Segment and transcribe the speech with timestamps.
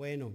[0.00, 0.32] Bueno,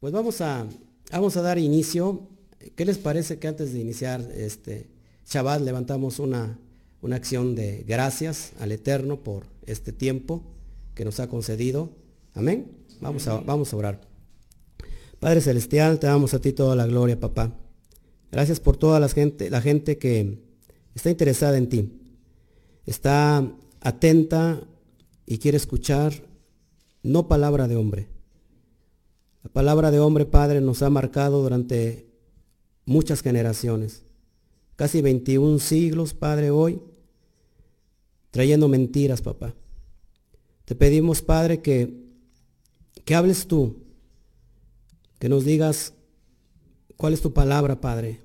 [0.00, 0.66] pues vamos a,
[1.10, 2.28] vamos a dar inicio.
[2.76, 4.86] ¿Qué les parece que antes de iniciar este
[5.26, 6.58] Shabbat levantamos una,
[7.00, 10.42] una acción de gracias al Eterno por este tiempo
[10.94, 11.88] que nos ha concedido?
[12.34, 12.70] Amén.
[13.00, 14.02] Vamos a, vamos a orar.
[15.20, 17.50] Padre Celestial, te damos a ti toda la gloria, papá.
[18.30, 20.38] Gracias por toda la gente, la gente que
[20.94, 21.98] está interesada en ti.
[22.84, 23.50] Está
[23.80, 24.60] atenta
[25.24, 26.12] y quiere escuchar
[27.02, 28.11] no palabra de hombre.
[29.42, 32.06] La palabra de hombre, Padre, nos ha marcado durante
[32.84, 34.04] muchas generaciones.
[34.76, 36.80] Casi 21 siglos, Padre, hoy,
[38.30, 39.54] trayendo mentiras, papá.
[40.64, 41.92] Te pedimos, Padre, que,
[43.04, 43.76] que hables tú,
[45.18, 45.92] que nos digas
[46.96, 48.20] cuál es tu palabra, Padre,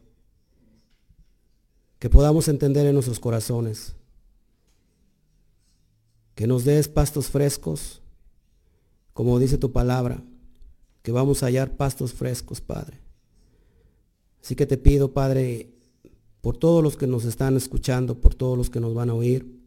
[1.97, 3.95] que podamos entender en nuestros corazones,
[6.35, 8.01] que nos des pastos frescos,
[9.13, 10.23] como dice tu palabra,
[11.07, 12.99] que vamos a hallar pastos frescos, Padre.
[14.43, 15.69] Así que te pido, Padre,
[16.41, 19.57] por todos los que nos están escuchando, por todos los que nos van a oír,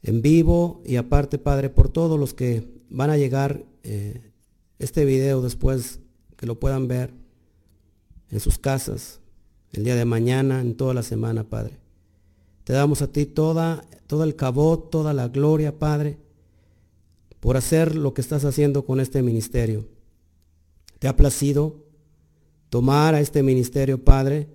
[0.00, 4.30] en vivo y aparte, Padre, por todos los que van a llegar eh,
[4.78, 5.98] este video después,
[6.36, 7.12] que lo puedan ver
[8.30, 9.18] en sus casas,
[9.72, 11.80] el día de mañana, en toda la semana, Padre.
[12.62, 16.16] Te damos a ti toda, todo el cabot, toda la gloria, Padre,
[17.40, 19.97] por hacer lo que estás haciendo con este ministerio.
[20.98, 21.84] Te ha placido
[22.70, 24.48] tomar a este ministerio, Padre,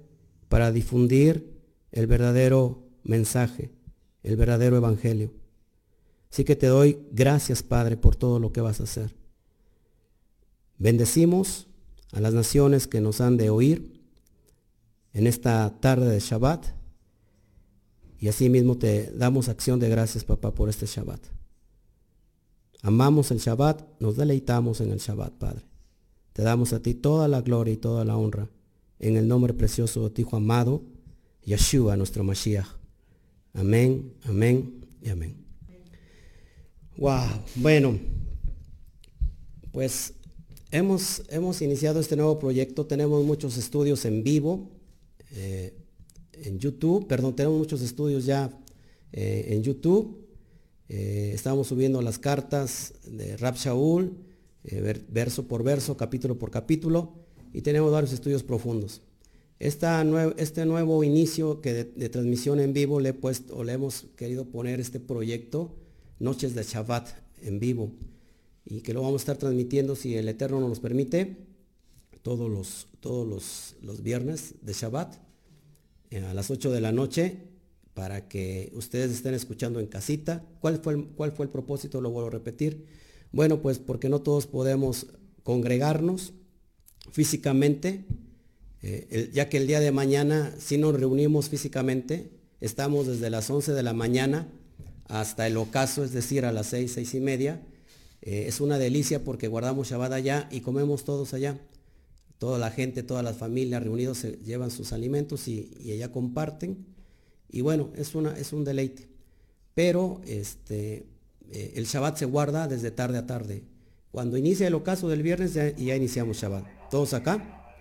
[0.49, 3.71] para difundir el verdadero mensaje,
[4.23, 5.33] el verdadero evangelio.
[6.31, 9.15] Así que te doy gracias, Padre, por todo lo que vas a hacer.
[10.77, 11.67] Bendecimos
[12.11, 14.01] a las naciones que nos han de oír
[15.13, 16.65] en esta tarde de Shabbat.
[18.19, 21.21] Y así mismo te damos acción de gracias, papá, por este Shabbat.
[22.81, 25.72] Amamos el Shabbat, nos deleitamos en el Shabbat, Padre.
[26.33, 28.49] Te damos a ti toda la gloria y toda la honra.
[28.99, 30.83] En el nombre precioso de tu Hijo amado,
[31.45, 32.67] Yeshua, nuestro Mashiach.
[33.53, 35.35] Amén, amén y amén.
[36.97, 37.99] Wow, bueno,
[39.71, 40.13] pues
[40.71, 42.85] hemos, hemos iniciado este nuevo proyecto.
[42.85, 44.69] Tenemos muchos estudios en vivo,
[45.31, 45.75] eh,
[46.33, 48.51] en YouTube, perdón, tenemos muchos estudios ya
[49.11, 50.27] eh, en YouTube.
[50.89, 54.15] Eh, estamos subiendo las cartas de Rab Shaul,
[55.09, 57.13] verso por verso, capítulo por capítulo,
[57.53, 59.01] y tenemos varios estudios profundos.
[59.59, 60.03] Esta
[60.37, 64.45] este nuevo inicio que de, transmisión en vivo le, he puesto, o le hemos querido
[64.45, 65.75] poner este proyecto,
[66.19, 67.09] Noches de Shabbat
[67.41, 67.91] en vivo,
[68.65, 71.37] y que lo vamos a estar transmitiendo, si el Eterno nos permite,
[72.21, 75.15] todos los, todos los, los viernes de Shabbat
[76.09, 77.37] eh, a las 8 de la noche
[77.93, 80.43] para que ustedes estén escuchando en casita.
[80.59, 82.01] ¿Cuál fue cuál fue el propósito?
[82.01, 82.85] Lo vuelvo a repetir.
[83.33, 85.07] Bueno, pues porque no todos podemos
[85.43, 86.31] congregarnos
[87.11, 88.05] físicamente,
[88.81, 93.73] eh, ya que el día de mañana si nos reunimos físicamente, estamos desde las 11
[93.73, 94.47] de la mañana
[95.09, 97.61] hasta el ocaso, es decir, a las 6, 6 y media.
[98.21, 101.59] Eh, es una delicia porque guardamos Shabbat allá y comemos todos allá
[102.43, 106.85] toda la gente, todas las familias reunidos se llevan sus alimentos y, y allá comparten.
[107.49, 109.07] Y bueno, es, una, es un deleite.
[109.73, 111.05] Pero este,
[111.51, 113.63] eh, el Shabbat se guarda desde tarde a tarde.
[114.11, 116.89] Cuando inicia el ocaso del viernes ya, ya iniciamos Shabbat.
[116.89, 117.73] ¿Todos acá?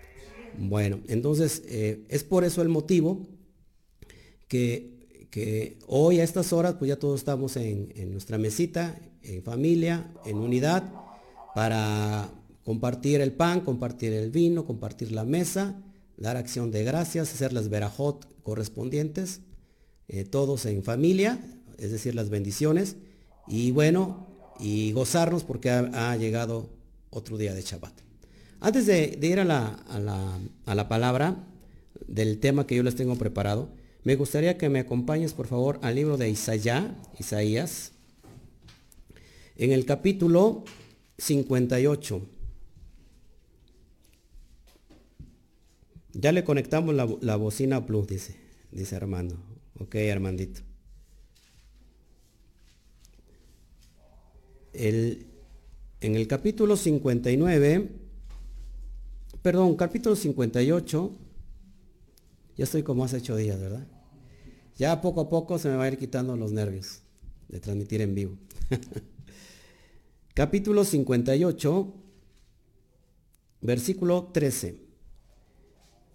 [0.59, 3.27] Bueno, entonces eh, es por eso el motivo
[4.49, 4.91] que,
[5.87, 10.37] hoy a estas horas pues ya todos estamos en, en nuestra mesita, en familia, en
[10.37, 10.93] unidad,
[11.55, 12.31] para
[12.65, 15.83] Compartir el pan, compartir el vino, compartir la mesa,
[16.17, 19.41] dar acción de gracias, hacer las verajot correspondientes,
[20.07, 21.41] eh, todos en familia,
[21.79, 22.97] es decir, las bendiciones,
[23.47, 24.27] y bueno,
[24.59, 26.71] y gozarnos porque ha, llegado
[27.11, 27.93] otro día de Shabbat.
[28.61, 29.79] Antes de, ir a la,
[30.67, 31.45] a la palabra
[32.07, 33.71] del tema que yo les tengo preparado,
[34.05, 36.87] me gustaría que me acompañes por favor al libro de Isaías,
[37.19, 37.93] Isaías,
[39.57, 40.65] en el capítulo
[41.19, 42.21] 58.
[46.15, 48.37] Ya le conectamos la, bocina Plus, dice,
[48.71, 49.37] dice Armando.
[49.79, 50.63] Ok, Armandito.
[54.73, 55.27] El,
[56.01, 57.91] en el capítulo 59,
[59.43, 61.13] perdón, capítulo 58,
[62.57, 63.87] ya estoy como hace ocho días, ¿verdad?
[64.77, 67.03] Ya poco a poco se me va a ir quitando los nervios
[67.49, 68.39] de transmitir en vivo.
[70.35, 71.95] capítulo 58,
[73.61, 74.77] versículo 13.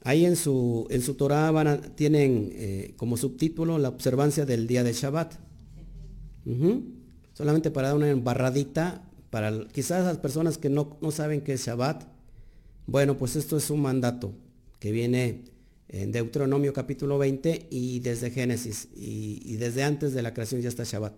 [0.03, 4.83] Ahí en su, en su Torah van tienen eh, como subtítulo la observancia del día
[4.83, 5.35] de Shabbat.
[7.37, 11.67] Solamente para dar una embarradita para quizás las personas que no, no saben qué es
[11.67, 12.03] Shabbat,
[12.87, 14.33] bueno, pues esto es un mandato
[14.79, 15.43] que viene
[15.87, 20.83] en Deuteronomio capítulo 20 y desde Génesis y, desde antes de la creación ya está
[20.83, 21.13] Shabbat.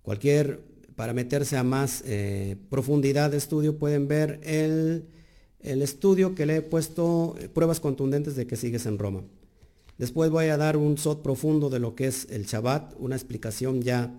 [0.00, 0.62] Cualquier,
[0.94, 5.04] para meterse a más eh, profundidad de estudio, pueden ver el,
[5.60, 9.22] el, estudio que le he puesto, eh, pruebas contundentes de que sigues en Roma.
[9.98, 13.82] Después voy a dar un sot profundo de lo que es el Shabbat, una explicación
[13.82, 14.14] ya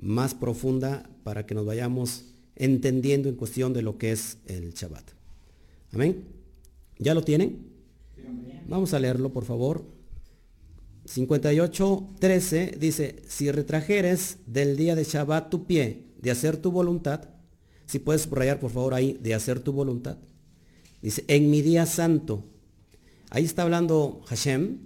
[0.00, 2.24] más profunda para que nos vayamos
[2.56, 5.04] entendiendo en cuestión de lo que es el Shabbat.
[5.92, 6.24] Amén.
[6.98, 7.70] ¿Ya lo tienen?
[8.68, 9.84] Vamos a leerlo, por favor.
[11.06, 17.30] 58.13 dice, si retrajeres del día de Shabbat tu pie de hacer tu voluntad,
[17.86, 20.18] si puedes subrayar por favor ahí, de hacer tu voluntad.
[21.02, 22.44] Dice, en mi día santo.
[23.30, 24.78] Ahí está hablando Hashem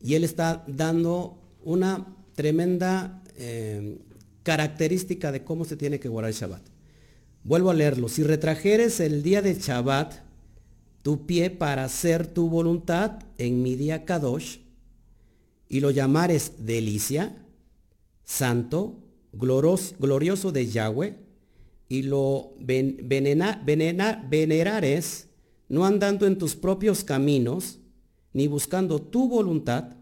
[0.00, 3.98] y él está dando una tremenda eh,
[4.42, 6.62] característica de cómo se tiene que guardar el Shabbat.
[7.42, 8.08] Vuelvo a leerlo.
[8.08, 10.14] Si retrajeres el día de Shabbat
[11.02, 14.58] tu pie para hacer tu voluntad en mi día Kadosh,
[15.68, 17.36] y lo llamares delicia,
[18.24, 18.98] santo,
[19.32, 21.16] glorioso de Yahweh,
[21.88, 22.52] y lo
[24.28, 25.28] venerares,
[25.68, 27.78] no andando en tus propios caminos,
[28.32, 29.96] ni buscando tu voluntad,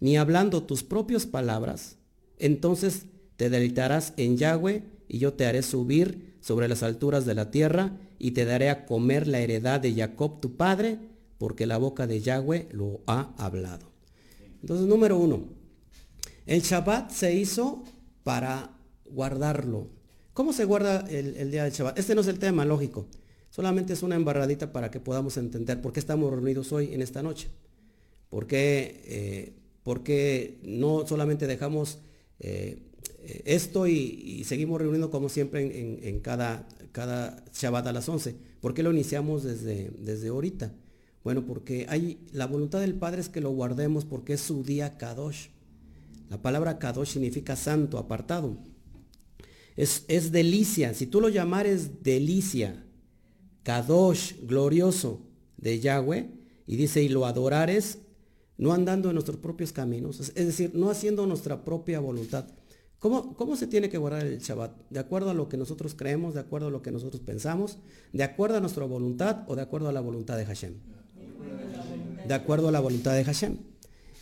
[0.00, 1.96] ni hablando tus propias palabras,
[2.38, 7.50] entonces te deleitarás en Yahweh y yo te haré subir sobre las alturas de la
[7.50, 10.98] tierra y te daré a comer la heredad de Jacob tu padre,
[11.38, 13.90] porque la boca de Yahweh lo ha hablado.
[14.60, 15.44] Entonces, número uno,
[16.46, 17.84] el Shabbat se hizo
[18.22, 18.70] para
[19.04, 19.88] guardarlo.
[20.32, 21.98] ¿Cómo se guarda el, día del Shabbat?
[21.98, 23.06] Este no es el tema, lógico.
[23.50, 27.22] Solamente es una embarradita para que podamos entender por qué estamos reunidos hoy en esta
[27.22, 27.48] noche.
[28.30, 29.02] ¿Por qué,
[29.86, 31.98] eh, no solamente dejamos
[32.40, 32.78] eh,
[33.44, 38.36] esto y, seguimos reuniendo como siempre en, cada, cada Shabbat a las 11.
[38.60, 40.72] ¿Por qué lo iniciamos desde, desde ahorita?
[41.22, 44.98] Bueno, porque hay, la voluntad del Padre es que lo guardemos porque es su día
[44.98, 45.48] Kadosh.
[46.28, 48.58] La palabra Kadosh significa santo, apartado.
[49.76, 50.92] Es, es delicia.
[50.92, 52.84] Si tú lo llamares delicia,
[53.62, 55.22] Kadosh, glorioso
[55.56, 56.28] de Yahweh,
[56.66, 57.98] y dice, y lo adorares,
[58.58, 62.46] no andando en nuestros propios caminos, es decir, no haciendo nuestra propia voluntad,
[63.04, 64.72] ¿Cómo, se tiene que guardar el Shabbat?
[64.88, 67.76] ¿De acuerdo a lo que nosotros creemos, de acuerdo a lo que nosotros pensamos,
[68.14, 70.72] de acuerdo a nuestra voluntad o de acuerdo a la voluntad de Hashem?
[72.26, 73.58] De acuerdo a la voluntad de Hashem.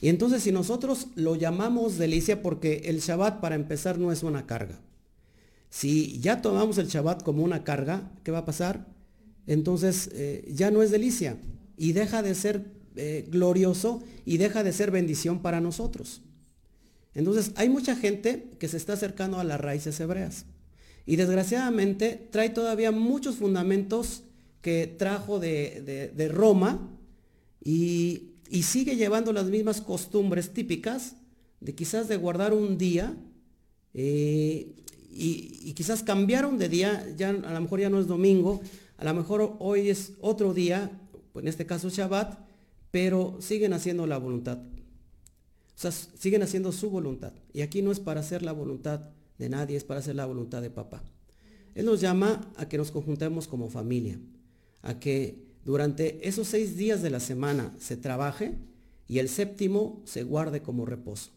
[0.01, 4.47] Y entonces si nosotros lo llamamos delicia porque el Shabbat para empezar no es una
[4.47, 4.81] carga.
[5.71, 8.89] Si ya tomamos el Shabbat como una carga, ¿qué va a pasar?
[9.47, 11.37] Entonces eh, ya no es delicia
[11.77, 12.65] y deja de ser
[12.97, 16.23] eh, glorioso y deja de ser bendición para nosotros.
[17.15, 20.47] Entonces, hay mucha gente que se está acercando a las raíces hebreas.
[21.05, 24.23] Y desgraciadamente trae todavía muchos fundamentos
[24.61, 26.89] que trajo de, Roma
[27.63, 28.29] y,
[28.63, 31.17] sigue llevando las mismas costumbres típicas
[31.61, 33.17] de quizás de guardar un día
[33.95, 34.75] eh,
[35.11, 38.61] y, quizás cambiaron de día, ya a lo mejor ya no es domingo,
[38.97, 40.91] a lo mejor hoy es otro día,
[41.35, 42.39] en este caso Shabbat,
[42.93, 44.59] pero siguen haciendo la voluntad
[45.77, 47.33] o sea, siguen haciendo su voluntad.
[47.53, 49.01] Y aquí no es para hacer la voluntad
[49.39, 51.03] de nadie, es para hacer la voluntad de papá.
[51.75, 54.19] Él nos llama a que nos conjuntemos como familia,
[54.83, 58.55] a que durante esos seis días de la semana se trabaje
[59.09, 61.31] y el séptimo se guarde como reposo.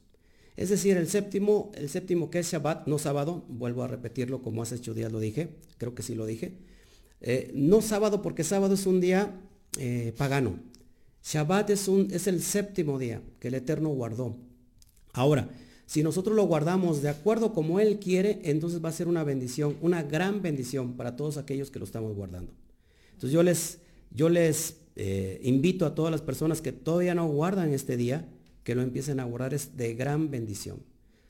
[0.58, 4.62] Es decir, el séptimo, el séptimo que es Shabbat, no sábado, vuelvo a repetirlo como
[4.62, 6.58] hace ocho días lo dije, creo que sí lo dije.
[7.22, 9.42] Eh, no sábado porque sábado es un día
[9.78, 10.60] eh, pagano,
[11.26, 11.88] Shabbat es,
[12.28, 14.38] el séptimo día que el Eterno guardó.
[15.12, 15.50] Ahora,
[15.88, 19.76] si nosotros lo guardamos de acuerdo como Él quiere, entonces va a ser una bendición,
[19.82, 22.54] una gran bendición para todos aquellos que lo estamos guardando.
[23.14, 23.80] Entonces yo les,
[24.12, 28.30] yo les eh, invito a todas las personas que todavía no guardan este día,
[28.64, 30.84] que lo empiecen a guardar, es de gran bendición,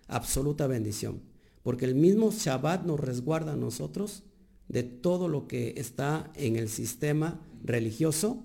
[0.07, 1.21] absoluta bendición.
[1.63, 4.23] Porque el mismo Shabbat nos resguarda a nosotros
[4.67, 8.43] de todo lo que está en el sistema religioso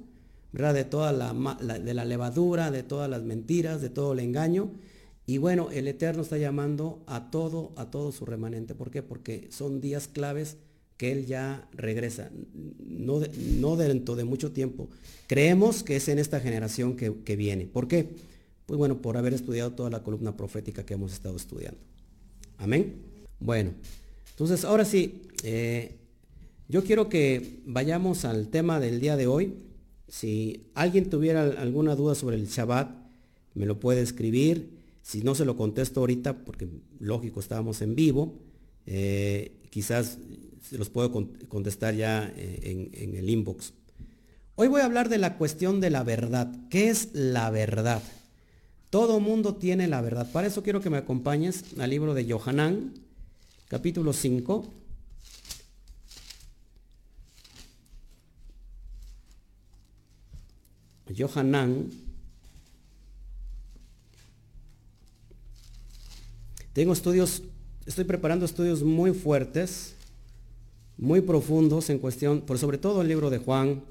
[0.52, 4.70] de toda la, de la levadura, de todas las mentiras, de todo el engaño.
[5.26, 8.74] Y bueno, el Eterno está llamando a todo, a todo su remanente.
[8.74, 9.02] ¿Por qué?
[9.02, 10.56] Porque son días claves
[10.96, 12.30] que Él ya regresa,
[12.84, 13.22] no,
[13.58, 14.88] no dentro de mucho tiempo.
[15.28, 17.66] Creemos que es en esta generación que, viene.
[17.66, 18.08] ¿Por qué?
[18.66, 21.78] Pues bueno, por haber estudiado toda la columna profética que hemos estado estudiando.
[22.58, 22.96] Amén.
[23.38, 23.70] Bueno,
[24.30, 25.94] entonces ahora sí, eh,
[26.68, 29.54] yo quiero que vayamos al tema del día de hoy.
[30.10, 32.90] Si alguien tuviera alguna duda sobre el Shabbat,
[33.54, 34.80] me lo puede escribir.
[35.02, 38.34] Si no se lo contesto ahorita, porque lógico, estábamos en vivo,
[38.86, 40.18] Eh, quizás
[40.68, 41.12] se los puedo
[41.48, 43.72] contestar ya eh, en, en el inbox.
[44.56, 46.50] Hoy voy a hablar de la cuestión de la verdad.
[46.70, 48.02] ¿Qué es la verdad?
[48.88, 50.32] Todo mundo tiene la verdad.
[50.32, 52.94] Para eso quiero que me acompañes al libro de Johanán,
[53.68, 54.79] capítulo 5.
[61.16, 61.90] Johanán.
[66.72, 67.42] Tengo estudios,
[67.86, 69.94] estoy preparando estudios muy fuertes,
[70.96, 73.82] muy profundos en cuestión, por sobre todo el libro de Juan,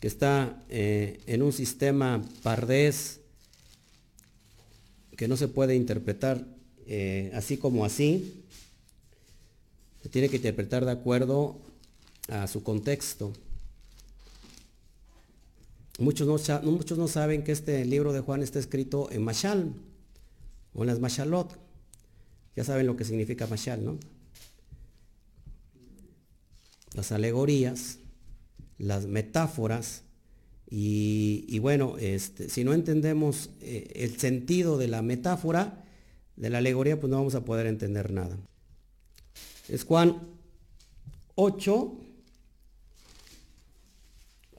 [0.00, 3.20] que está eh, en un sistema pardés
[5.16, 6.46] que no se puede interpretar
[6.86, 8.42] eh, así como así.
[10.02, 11.60] Se tiene que interpretar de acuerdo
[12.28, 13.34] a su contexto.
[16.00, 19.74] Muchos no, muchos no saben que este libro de Juan está escrito en Mashal
[20.74, 21.58] o en las Mashalot.
[22.56, 23.98] Ya saben lo que significa Mashal, ¿no?
[26.94, 27.98] Las alegorías,
[28.78, 30.02] las metáforas,
[30.72, 35.84] y, bueno, este, si no entendemos eh, el sentido de la metáfora,
[36.36, 38.38] de la alegoría, pues no vamos a poder entender nada.
[39.68, 40.28] Es Juan
[41.34, 41.99] 8,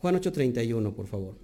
[0.01, 1.35] Juan 8:31, por favor.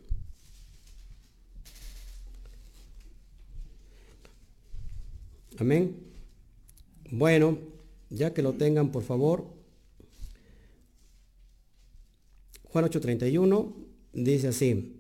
[5.60, 5.96] Amén.
[7.12, 7.60] Bueno,
[8.10, 9.46] ya que lo tengan, por favor.
[12.64, 13.76] Juan 8:31
[14.14, 14.96] dice así.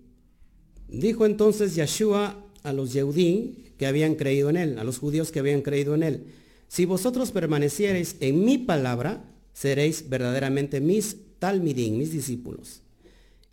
[0.87, 5.39] Dijo entonces Yeshua a los Yehudí que habían creído en él, a los judíos que
[5.39, 6.33] habían creído en él.
[6.67, 9.23] Si vosotros permaneciereis en mi palabra,
[9.53, 12.83] seréis verdaderamente mis talmidim, mis discípulos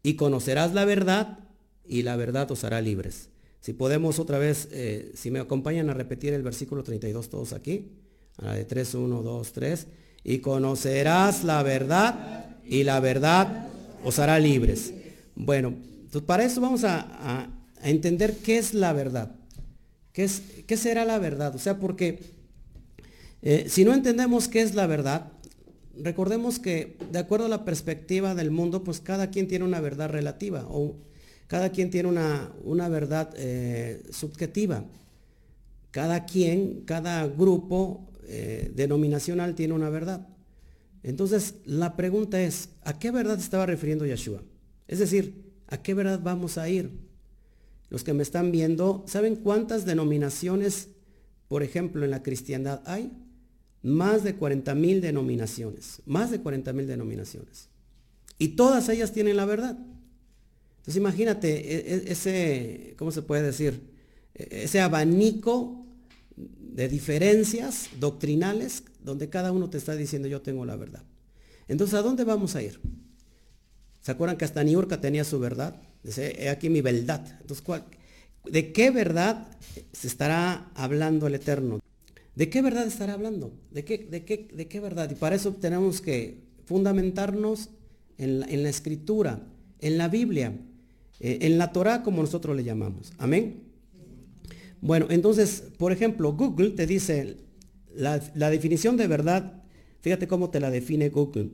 [0.05, 1.39] y conocerás la verdad
[1.85, 3.31] y la verdad os hará libres.
[3.61, 7.91] Si podemos otra vez, eh, si me acompañan a repetir el versículo 32 todos aquí,
[8.37, 9.87] a la de 3, 1, 2, 3,
[10.23, 13.69] y conocerás la verdad y la verdad
[14.05, 14.93] os hará libres.
[15.35, 15.75] Bueno,
[16.13, 17.51] pues para eso vamos a,
[17.83, 19.35] entender qué es la verdad.
[20.13, 21.55] ¿Qué, es, ¿Qué será la verdad?
[21.55, 22.19] O sea, porque
[23.41, 25.33] eh, si no entendemos qué es la verdad,
[26.03, 30.11] recordemos que de acuerdo a la perspectiva del mundo, pues cada quien tiene una verdad
[30.11, 30.97] relativa o
[31.47, 34.85] cada quien tiene una, una verdad eh, subjetiva.
[35.91, 40.27] Cada quien, cada grupo eh, denominacional tiene una verdad.
[41.03, 44.43] Entonces, la pregunta es, ¿a qué verdad estaba refiriendo Yeshua?
[44.89, 46.91] Es decir, ¿a qué verdad vamos a ir?
[47.91, 50.89] Los que me están viendo, ¿saben cuántas denominaciones,
[51.47, 53.13] por ejemplo, en la cristiandad hay?
[53.85, 57.69] Más de 40 mil denominaciones, más de 40 mil denominaciones.
[58.39, 59.79] Y todas ellas tienen la verdad.
[60.79, 63.81] Entonces imagínate e, e, ese, ¿cómo se puede decir?
[64.35, 65.87] E, ese abanico
[66.35, 71.03] de diferencias doctrinales donde cada uno te está diciendo yo tengo la verdad.
[71.69, 72.81] Entonces, ¿a dónde vamos a ir?
[74.01, 75.77] ¿Se acuerdan que hasta Niurka tenía su verdad?
[76.03, 77.39] Dice, he aquí mi verdad.
[77.41, 77.65] Entonces,
[78.45, 79.47] ¿de qué verdad
[79.93, 81.84] se estará hablando el Eterno?
[82.37, 83.53] ¿De qué verdad estará hablando?
[83.71, 85.11] ¿De qué, de qué, de qué verdad?
[85.11, 87.71] Y para eso tenemos que fundamentarnos
[88.19, 89.47] en la, escritura,
[89.81, 90.57] en la Biblia,
[91.21, 93.13] eh, en la Torah como nosotros le llamamos.
[93.19, 93.63] Amén.
[94.81, 97.37] Bueno, entonces, por ejemplo, Google te dice
[97.95, 99.63] la, la definición de verdad,
[100.01, 101.51] fíjate cómo te la define Google.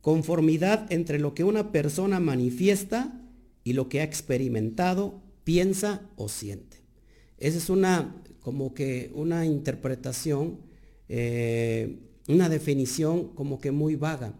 [0.00, 3.20] Conformidad entre lo que una persona manifiesta
[3.64, 6.78] y lo que ha experimentado, piensa o siente.
[7.38, 10.58] Esa es una como que una interpretación,
[11.08, 14.34] eh, una definición como que muy vaga.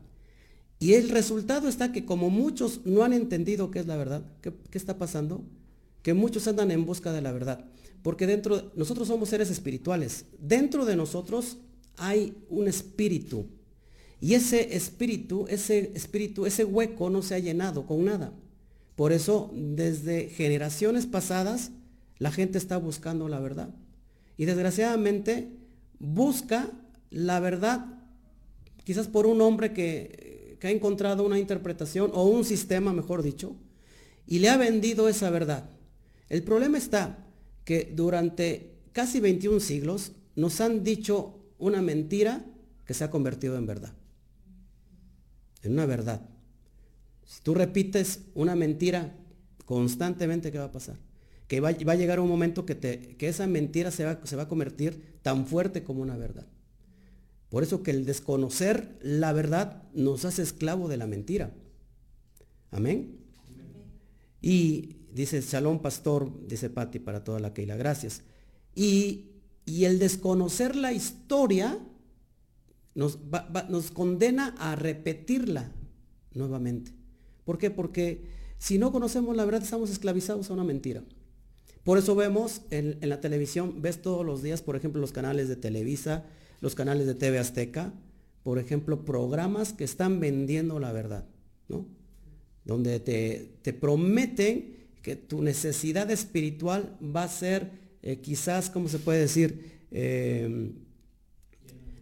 [0.79, 4.53] Y el resultado está que como muchos no han entendido qué es la verdad, ¿qué,
[4.73, 5.45] está pasando?
[6.03, 7.67] Que muchos andan en busca de la verdad.
[8.03, 10.25] Porque dentro, nosotros somos seres espirituales.
[10.39, 11.59] Dentro de nosotros
[11.99, 13.47] hay un espíritu.
[14.23, 18.33] Y ese espíritu, ese espíritu, ese hueco no se ha llenado con nada.
[18.97, 21.73] Por eso, desde generaciones pasadas,
[22.19, 23.75] la gente está buscando la verdad.
[24.41, 25.51] Y desgraciadamente
[25.99, 26.71] busca
[27.11, 27.85] la verdad,
[28.85, 33.55] quizás por un hombre que, ha encontrado una interpretación o un sistema, mejor dicho,
[34.27, 35.69] y le ha vendido esa verdad.
[36.31, 37.19] El problema está
[37.67, 42.43] que durante casi 21 siglos nos han dicho una mentira
[42.87, 43.93] que se ha convertido en verdad.
[45.63, 46.27] En una verdad.
[47.27, 49.15] Si tú repites una mentira
[49.67, 51.10] constantemente, ¿qué va a pasar?
[51.51, 55.83] Que va, a llegar un momento que, esa mentira se va, a convertir tan fuerte
[55.83, 56.47] como una verdad.
[57.49, 61.53] Por eso que el desconocer la verdad nos hace esclavo de la mentira.
[62.71, 63.19] Amén.
[64.41, 68.23] Y dice Shalom Pastor, dice Patti para toda la que la gracias.
[68.77, 69.33] Y,
[69.67, 71.81] y el desconocer la historia
[72.95, 73.19] nos,
[73.69, 75.73] nos condena a repetirla
[76.33, 76.93] nuevamente.
[77.45, 77.73] ¿Por qué?
[77.73, 78.23] Porque
[78.59, 81.03] si no conocemos la verdad estamos esclavizados a una mentira.
[81.85, 85.57] Por eso vemos en, la televisión, ves todos los días, por ejemplo, los canales de
[85.57, 86.25] Televisa,
[86.61, 87.93] los canales de TV Azteca,
[88.43, 91.25] por ejemplo, programas que están vendiendo la verdad,
[91.69, 91.87] ¿no?
[92.65, 97.71] Donde te, prometen que tu necesidad espiritual va a ser
[98.03, 99.81] eh, quizás, ¿cómo se puede decir?
[99.91, 100.75] Em,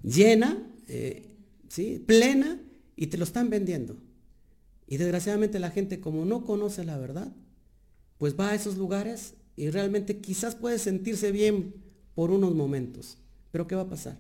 [0.02, 1.37] llena, eh,
[1.68, 2.02] ¿sí?
[2.04, 2.61] plena,
[2.97, 3.97] y te lo están vendiendo.
[4.88, 7.32] Y desgraciadamente la gente, como no conoce la verdad,
[8.18, 11.75] pues va a esos lugares y realmente quizás puede sentirse bien
[12.15, 13.19] por unos momentos.
[13.50, 14.17] Pero ¿qué va a pasar?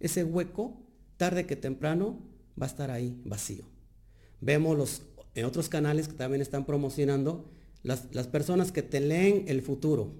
[0.00, 0.82] Ese hueco,
[1.16, 2.18] tarde que temprano,
[2.60, 3.64] va a estar ahí vacío.
[4.40, 5.02] Vemos los,
[5.36, 7.48] en otros canales que también están promocionando
[7.84, 10.12] las, personas que te leen el futuro,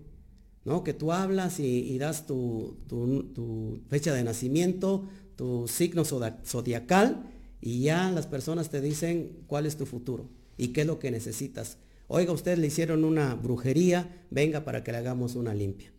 [0.65, 0.85] ¿no?
[0.85, 7.29] Que tú hablas y, das tu, tu, fecha de nacimiento, tu signo zodiacal,
[7.61, 11.11] y ya las personas te dicen cuál es tu futuro y qué es lo que
[11.11, 11.77] necesitas
[12.13, 15.93] Oiga, ustedes le hicieron una brujería, venga para que le hagamos una limpia.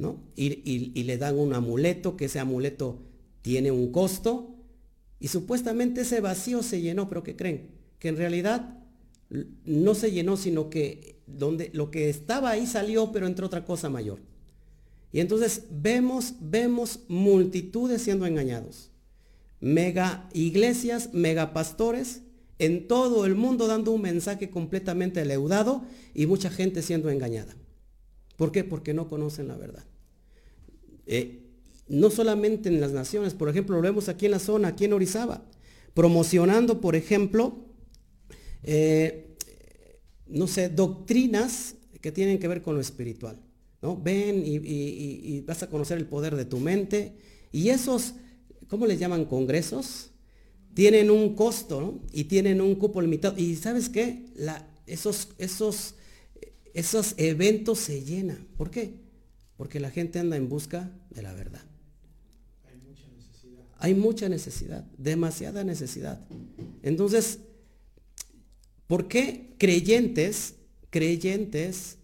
[0.00, 0.18] ¿no?
[0.34, 3.04] Y, le dan un amuleto, que ese amuleto
[3.40, 4.56] tiene un costo,
[5.20, 7.70] y supuestamente ese vacío se llenó, pero ¿qué creen?
[8.00, 8.80] Que en realidad
[9.64, 13.88] no se llenó, sino que donde, lo que estaba ahí salió, pero entre otra cosa
[13.88, 14.18] mayor.
[15.12, 18.90] Y entonces vemos, vemos multitudes siendo engañados.
[19.60, 22.23] Mega iglesias, mega pastores
[22.58, 25.84] en todo el mundo dando un mensaje completamente leudado
[26.14, 27.54] y mucha gente siendo engañada.
[28.36, 28.64] ¿Por qué?
[28.64, 29.84] Porque no conocen la verdad.
[31.06, 31.40] Eh,
[31.88, 34.92] no solamente en las naciones, por ejemplo, lo vemos aquí en la zona, aquí en
[34.92, 35.44] Orizaba,
[35.92, 37.56] promocionando, por ejemplo,
[38.62, 39.36] eh,
[40.26, 43.38] no sé, doctrinas que tienen que ver con lo espiritual.
[43.82, 43.96] ¿no?
[43.96, 47.16] Ven y, y vas a conocer el poder de tu mente.
[47.52, 48.14] Y esos,
[48.68, 49.26] ¿cómo les llaman?
[49.26, 50.13] Congresos
[50.74, 53.38] tienen un costo y tienen un cupo limitado.
[53.38, 54.26] Y sabes qué?
[54.86, 55.94] esos, esos,
[56.74, 58.46] esos eventos se llenan.
[58.56, 58.94] ¿Por qué?
[59.56, 61.62] Porque la gente anda en busca de la verdad.
[62.64, 63.64] Hay mucha necesidad.
[63.78, 66.20] Hay mucha necesidad, demasiada necesidad.
[66.82, 67.38] Entonces,
[68.88, 70.56] ¿por qué creyentes,
[70.90, 71.98] creyentes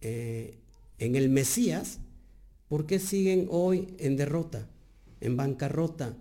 [0.00, 0.58] eh,
[0.98, 2.00] en el Mesías,
[2.68, 4.68] por qué siguen hoy en derrota,
[5.20, 6.16] en bancarrota?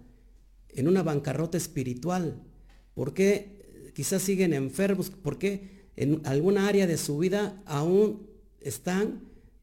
[0.76, 2.42] En una bancarrota espiritual?
[2.94, 5.10] ¿Por qué quizás siguen enfermos?
[5.10, 8.28] ¿Por qué en alguna área de su vida aún
[8.62, 9.22] están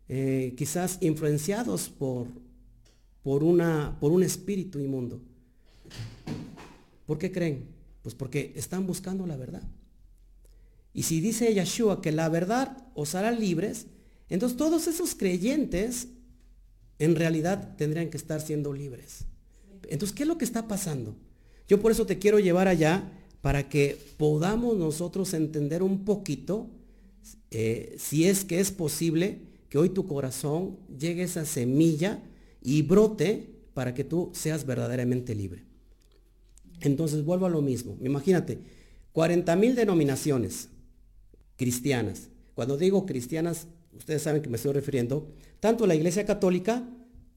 [0.08, 2.26] eh, quizás influenciados por,
[3.22, 5.20] por, una, por un espíritu inmundo?
[7.06, 7.64] ¿Por qué creen?
[8.02, 9.62] Pues porque están buscando la verdad.
[10.92, 13.86] Y si dice Yeshua que la verdad os hará libres,
[14.28, 16.08] entonces todos esos creyentes
[16.98, 19.24] en realidad tendrían que estar siendo libres.
[19.90, 21.14] Entonces, ¿qué es lo que está pasando?
[21.68, 26.68] Yo por eso te quiero llevar allá para que podamos nosotros entender un poquito,
[27.50, 32.22] eh, si es que es posible, que hoy tu corazón llegue a esa semilla
[32.62, 35.64] y brote para que tú seas verdaderamente libre.
[36.80, 37.96] Entonces vuelvo a lo mismo.
[38.02, 38.58] Imagínate,
[39.12, 40.68] 40 mil denominaciones
[41.56, 42.28] cristianas.
[42.54, 45.28] Cuando digo cristianas, ustedes saben que me estoy refiriendo
[45.60, 46.88] tanto a la Iglesia Católica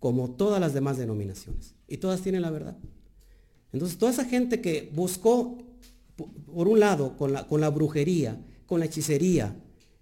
[0.03, 1.75] como todas las demás denominaciones.
[1.87, 2.75] Y todas tienen la verdad.
[3.71, 5.59] Entonces, toda esa gente que buscó,
[6.17, 9.55] por un lado, con la, con la brujería, con la hechicería,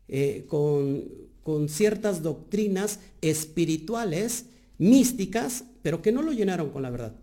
[0.07, 1.07] eh, con,
[1.43, 4.45] con ciertas doctrinas espirituales,
[4.79, 7.15] místicas, pero que no lo llenaron con la verdad.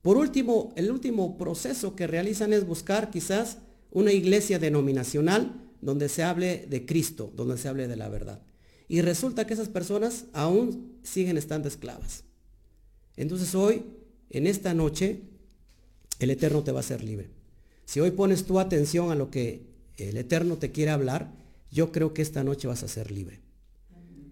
[0.00, 3.58] Por último, el último proceso que realizan es buscar quizás
[3.90, 8.40] una iglesia denominacional donde se hable de Cristo, donde se hable de la verdad.
[8.88, 12.24] Y resulta que esas personas aún siguen estando esclavas.
[13.16, 13.84] Entonces hoy,
[14.30, 15.22] en esta noche,
[16.18, 17.30] el Eterno te va a hacer libre.
[17.84, 19.62] Si hoy pones tu atención a lo que
[19.96, 21.32] el Eterno te quiere hablar,
[21.70, 23.40] yo creo que esta noche vas a ser libre.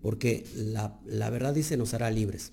[0.01, 2.53] Porque la, la verdad dice nos hará libres.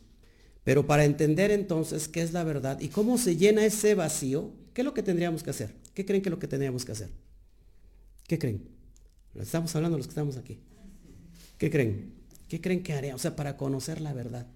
[0.63, 4.81] Pero para entender entonces qué es la verdad y cómo se llena ese vacío, ¿qué
[4.81, 5.73] es lo que tendríamos que hacer?
[5.93, 7.09] ¿Qué creen que es lo que tendríamos que hacer?
[8.27, 8.61] ¿Qué creen?
[9.35, 10.59] Estamos hablando los que estamos aquí.
[11.59, 12.13] ¿Qué creen?
[12.47, 13.13] ¿Qué creen que haré?
[13.13, 14.47] O sea, para conocer la verdad.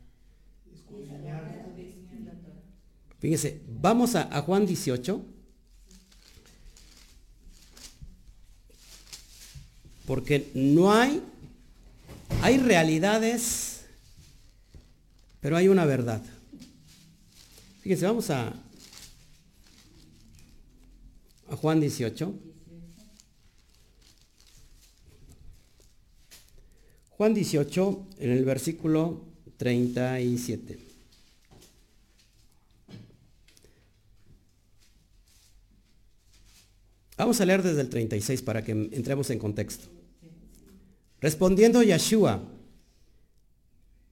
[3.20, 5.22] Fíjense, vamos a, Juan 18.
[10.06, 11.22] Porque no hay,
[12.42, 13.82] hay realidades,
[15.42, 16.22] pero hay una verdad.
[17.82, 18.54] Fíjense, vamos a,
[21.50, 22.53] a Juan 18.
[27.24, 29.22] Juan 18, en el versículo
[29.56, 30.78] 37.
[37.16, 39.88] Vamos a leer desde el 36 para que entremos en contexto.
[41.22, 42.44] Respondiendo Yeshua,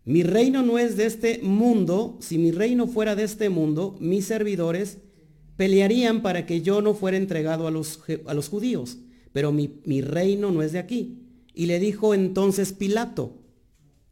[0.06, 4.24] mi reino no es de este mundo, si mi reino fuera de este mundo, mis
[4.24, 5.00] servidores
[5.58, 9.00] pelearían para que yo no fuera entregado a los, a los judíos,
[9.34, 11.20] pero mi, mi reino no es de aquí.
[11.53, 13.37] Y le dijo entonces Pilato,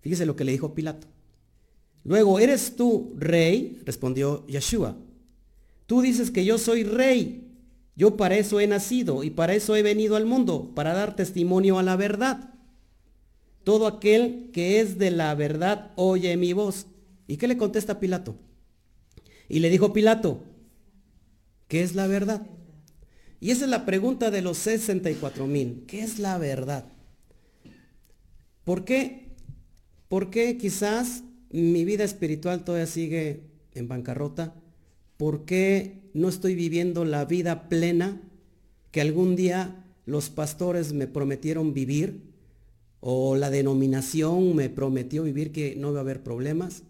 [0.02, 1.08] fíjese lo que le dijo Pilato.
[2.04, 3.82] Luego, ¿eres tú rey?
[3.86, 4.97] Respondió Yeshua.
[5.86, 7.45] Tú dices que yo soy rey.
[7.95, 11.80] Yo para eso he nacido y para eso he venido al mundo, para dar testimonio
[11.80, 12.54] a la verdad.
[13.63, 16.88] Todo aquel que es de la verdad oye mi voz.
[17.28, 18.36] ¿Y qué le contesta Pilato?
[19.49, 20.43] Y le dijo Pilato,
[21.67, 22.47] ¿qué es la verdad?
[23.41, 25.84] Y esa es la pregunta de los 64 mil.
[25.88, 26.86] ¿Qué es la verdad?
[28.69, 29.29] ¿Por qué?
[30.10, 33.39] ¿Por qué quizás mi vida espiritual todavía sigue
[33.73, 34.53] en bancarrota?
[35.17, 38.21] ¿Por qué no estoy viviendo la vida plena
[38.91, 42.21] que algún día los pastores me prometieron vivir?
[42.99, 46.84] ¿O la denominación me prometió vivir que no iba a haber problemas?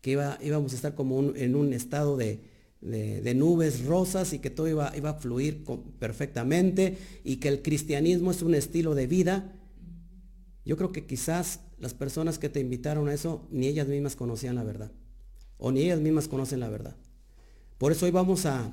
[0.00, 2.40] Que íbamos a estar como en un estado de,
[3.34, 5.62] nubes rosas y que todo iba, iba a fluir
[5.98, 9.52] perfectamente y que el cristianismo es un estilo de vida.
[10.66, 14.56] Yo creo que quizás las personas que te invitaron a eso, ni ellas mismas conocían
[14.56, 14.90] la verdad.
[15.58, 16.96] O ni ellas mismas conocen la verdad.
[17.78, 18.68] Por eso hoy vamos a,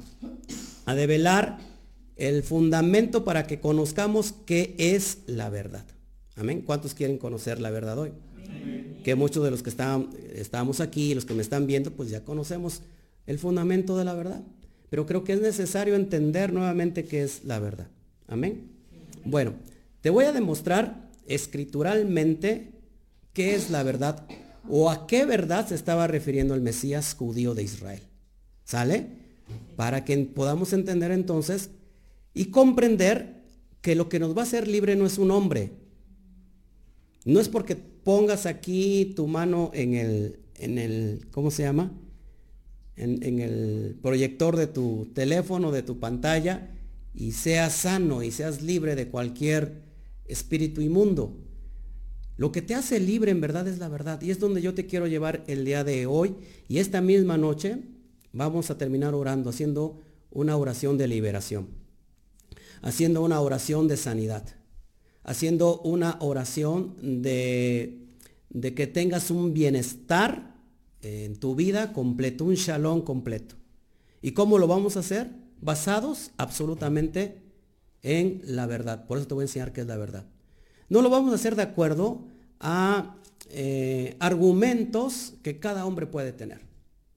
[0.86, 1.60] a develar
[2.16, 5.86] el fundamento para que conozcamos qué es la verdad.
[6.36, 6.64] Amén.
[6.66, 8.12] ¿Cuántos quieren conocer la verdad hoy?
[9.04, 12.24] Que muchos de los que están, estamos aquí, los que me están viendo, pues ya
[12.24, 12.82] conocemos
[13.28, 14.42] el fundamento de la verdad.
[14.90, 17.88] Pero creo que es necesario entender nuevamente qué es la verdad.
[18.28, 18.72] Amén.
[19.26, 19.54] Bueno,
[20.02, 22.72] te voy a demostrar escrituralmente
[23.34, 24.26] qué es la verdad
[24.70, 28.02] o a qué verdad se estaba refiriendo el Mesías judío de Israel.
[28.64, 29.08] ¿Sale?
[29.76, 31.72] Para que podamos entender entonces
[32.34, 33.44] y comprender
[33.82, 35.72] que lo que nos va a hacer libre no es un hombre.
[37.26, 41.92] No es porque pongas aquí tu mano en el, en el ¿cómo se llama?
[42.96, 46.70] En, en el proyector de tu teléfono, de tu pantalla,
[47.14, 49.84] y seas sano y seas libre de cualquier
[50.26, 51.36] espíritu inmundo.
[52.38, 54.22] Lo que te hace libre en verdad es la verdad.
[54.22, 56.36] Y es donde yo te quiero llevar el día de hoy.
[56.68, 57.78] Y esta misma noche
[58.32, 61.68] vamos a terminar orando, haciendo una oración de liberación.
[62.82, 64.44] Haciendo una oración de sanidad.
[65.24, 68.08] Haciendo una oración de,
[68.50, 70.56] de que tengas un bienestar
[71.02, 73.56] en tu vida completo, un shalom completo.
[74.22, 75.30] ¿Y cómo lo vamos a hacer?
[75.62, 77.43] Basados absolutamente
[78.04, 79.08] en la verdad.
[79.08, 80.26] Por eso te voy a enseñar qué es la verdad.
[80.90, 82.28] No lo vamos a hacer de acuerdo
[82.60, 83.16] a
[83.50, 86.62] eh, argumentos que cada hombre puede tener.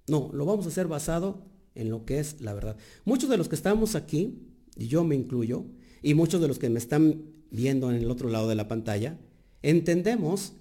[0.09, 1.42] No, lo vamos a hacer basado
[1.75, 2.77] en lo que es la verdad.
[3.05, 4.38] Muchos de los que estamos aquí,
[4.77, 5.64] y yo me incluyo,
[6.03, 9.18] y muchos de los que me están viendo en el otro lado de la pantalla,
[9.62, 10.53] entendemos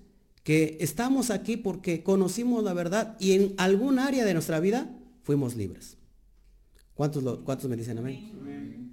[0.43, 5.55] que estamos aquí porque conocimos la verdad y en algún área de nuestra vida fuimos
[5.55, 5.97] libres.
[6.93, 8.84] ¿Cuántos, cuántos me dicen amén?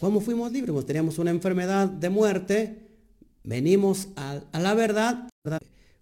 [0.00, 0.72] ¿Cómo fuimos libres?
[0.72, 2.88] Pues teníamos una enfermedad de muerte,
[3.44, 5.28] venimos a, la verdad,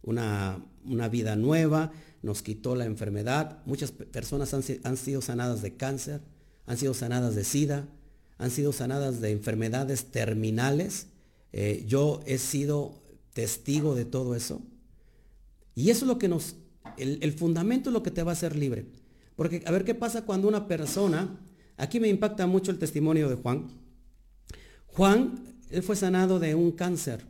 [0.02, 3.59] Una, una, vida nueva, nos quitó la enfermedad.
[3.66, 6.22] Muchas personas han, sido sanadas de cáncer,
[6.66, 7.87] han sido sanadas de sida,
[8.38, 11.09] han sido sanadas de enfermedades terminales.
[11.52, 13.02] Eh, yo he sido
[13.35, 14.62] testigo de todo eso.
[15.74, 16.57] Y eso es lo que nos,
[16.96, 18.87] el, el fundamento es lo que te va a hacer libre.
[19.37, 21.38] Porque a ver qué pasa cuando una persona,
[21.76, 23.82] aquí me impacta mucho el testimonio de Juan,
[24.94, 27.24] Juan, él fue sanado de un cáncer.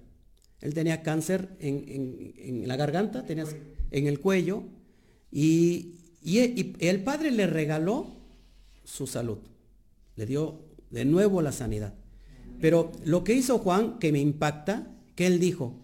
[0.61, 3.45] Él tenía cáncer en, la garganta, tenía
[3.91, 4.65] en el cuello,
[5.31, 5.95] y,
[6.25, 8.07] el Padre le regaló
[8.85, 9.39] su salud.
[10.17, 11.95] Le dio de nuevo la sanidad.
[12.61, 15.75] Pero lo que hizo Juan, que me impacta, que él dijo,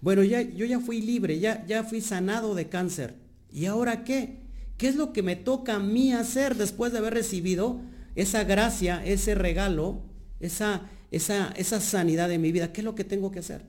[0.00, 3.14] bueno, ya, yo ya fui libre, ya, ya fui sanado de cáncer.
[3.52, 4.38] ¿Y ahora qué?
[4.78, 7.80] ¿Qué es lo que me toca a mí hacer después de haber recibido
[8.14, 10.02] esa gracia, ese regalo,
[10.38, 13.62] esa, esa, esa sanidad de mi vida, ¿qué es lo que tengo que hacer?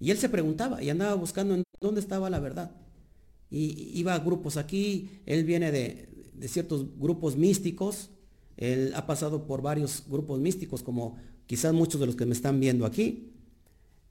[0.00, 2.70] Y él se preguntaba y andaba buscando en dónde estaba la verdad.
[3.50, 6.08] Y iba a grupos aquí, él viene de,
[6.48, 8.10] ciertos grupos místicos,
[8.56, 11.16] él ha pasado por varios grupos místicos, como
[11.46, 13.32] quizás muchos de los que me están viendo aquí.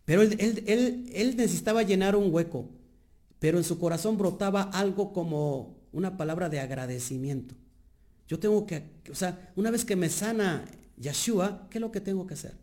[0.06, 2.70] Pero él, él, él, necesitaba llenar un hueco,
[3.40, 7.56] pero en su corazón brotaba algo como una palabra de agradecimiento.
[8.28, 10.66] Yo tengo que, o sea, una vez que me sana
[10.98, 12.58] Yeshua, ¿qué es lo que tengo que hacer?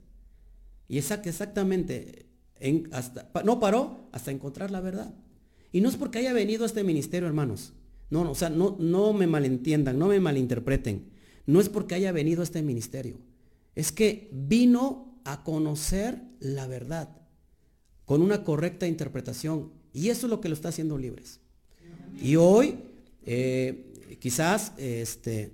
[0.88, 2.26] Y exactamente,
[2.60, 5.14] en, hasta, no paró hasta encontrar la verdad.
[5.72, 7.72] Y no es porque haya venido a este ministerio, hermanos.
[8.10, 11.10] No, o sea, no, no me malentiendan, no me malinterpreten.
[11.46, 13.18] No es porque haya venido a este ministerio.
[13.74, 17.08] es que vino a conocer la verdad
[18.04, 19.72] con una correcta interpretación.
[19.94, 21.40] Y eso es lo que lo está haciendo libres.
[22.20, 22.78] Y hoy,
[23.24, 25.52] eh, quizás este,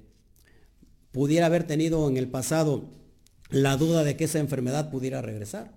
[1.12, 2.84] pudiera haber tenido en el pasado
[3.50, 5.72] la duda de que esa enfermedad pudiera regresar.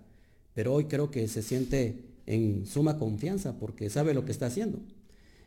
[0.54, 4.80] Pero hoy creo que se siente en suma confianza porque sabe lo que está haciendo.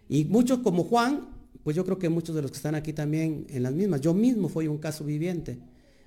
[0.09, 1.29] Y muchos como Juan,
[1.62, 4.01] pues yo creo que muchos de los que están aquí también en las mismas.
[4.01, 5.59] Yo mismo fui un caso viviente.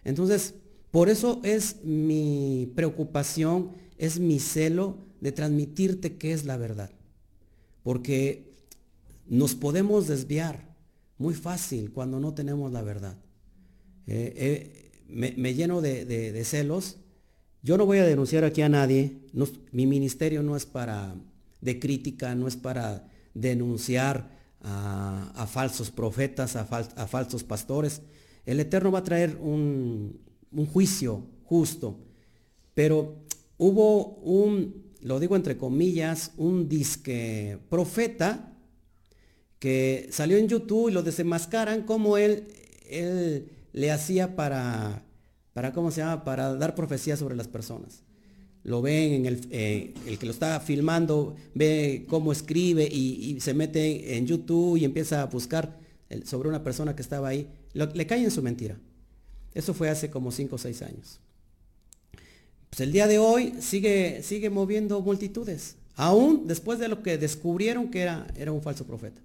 [0.03, 0.55] Entonces,
[0.91, 6.91] por eso es mi preocupación, es mi celo de transmitirte qué es la verdad.
[7.83, 8.53] Porque
[9.27, 10.75] nos podemos desviar
[11.17, 13.17] muy fácil cuando no tenemos la verdad.
[14.07, 16.97] Eh, eh, me, lleno de, celos.
[17.61, 19.17] Yo no voy a denunciar aquí a nadie.
[19.71, 21.15] mi ministerio no es para
[21.61, 26.65] de crítica, no es para denunciar a, falsos profetas, a,
[27.07, 28.01] falsos pastores.
[28.45, 30.19] El Eterno va a traer un,
[30.71, 31.99] juicio justo.
[32.73, 33.15] Pero
[33.57, 38.53] hubo un, lo digo entre comillas, un disque profeta
[39.59, 42.45] que salió en YouTube y lo desenmascaran como él
[43.77, 45.03] le hacía para,
[45.53, 46.23] para, ¿cómo se llama?
[46.23, 48.01] Para dar profecía sobre las personas.
[48.63, 53.53] Lo ven en el, eh, el que lo está filmando, ve cómo escribe y, se
[53.53, 55.77] mete en YouTube y empieza a buscar
[56.25, 57.47] sobre una persona que estaba ahí.
[57.73, 58.77] le cae en su mentira.
[59.53, 61.19] Eso fue hace como 5 o 6 años.
[62.69, 67.89] Pues el día de hoy sigue, sigue moviendo multitudes, aún después de lo que descubrieron
[67.89, 69.21] que era, era un falso profeta.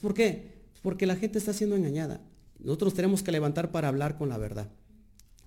[0.00, 0.48] ¿Por qué?
[0.82, 2.20] Porque la gente está siendo engañada.
[2.64, 4.68] Nosotros tenemos que levantar para hablar con la verdad.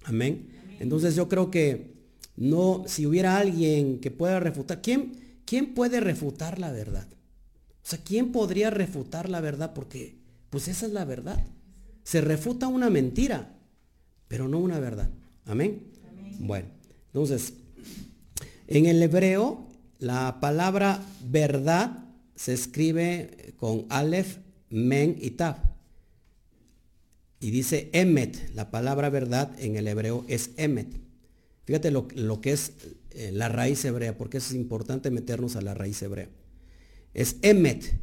[0.04, 0.50] Amén.
[0.80, 1.98] Entonces yo creo que
[2.36, 7.08] no, si hubiera alguien que pueda refutar, ¿quién, ¿quién puede refutar la verdad?
[7.84, 9.74] O sea, ¿quién podría refutar la verdad?
[9.74, 11.44] Porque, pues esa es la verdad.
[12.04, 13.58] Se refuta una mentira,
[14.28, 15.10] pero no una verdad.
[15.46, 15.82] Amén.
[16.40, 16.68] Bueno.
[17.08, 17.54] Entonces,
[18.68, 24.38] en el hebreo, la palabra verdad se escribe con Aleph,
[24.70, 25.77] Men y Tav.
[27.40, 30.88] Y dice Emet, la palabra verdad en el hebreo es Emet.
[31.66, 32.08] Fíjate lo,
[32.42, 32.74] que es
[33.12, 36.30] eh, la raíz hebrea, porque es importante meternos a la raíz hebrea.
[37.14, 37.94] Es Emet,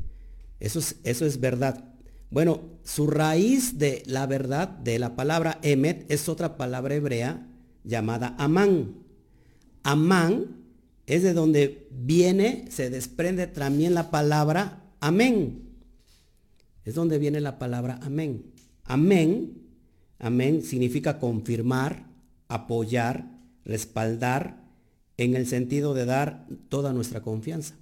[0.61, 1.93] eso es, eso es verdad.
[2.31, 7.47] Bueno, su raíz de la verdad, de la palabra Emet, es otra palabra hebrea
[7.85, 8.97] llamada Amán.
[9.83, 10.65] Amán
[11.07, 15.63] es de donde viene, se desprende también la palabra amén.
[16.85, 18.54] Es donde viene la palabra amén.
[18.85, 19.63] Amén,
[20.19, 22.07] amén significa confirmar,
[22.49, 23.31] apoyar,
[23.65, 24.63] respaldar,
[25.17, 27.77] en el sentido de dar toda nuestra confianza.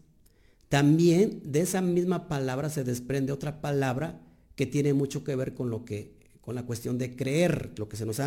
[0.69, 4.21] También de esa misma palabra se desprende otra palabra
[4.55, 7.97] que tiene mucho que ver con lo que con la cuestión de creer, lo que
[7.97, 8.21] se nos,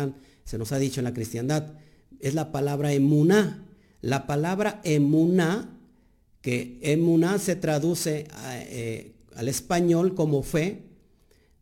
[0.44, 1.74] se nos ha dicho en la cristiandad
[2.18, 3.62] es la palabra emuná.
[4.00, 5.68] La palabra emuná,
[6.40, 10.85] que emuná se traduce eh, al español como fe,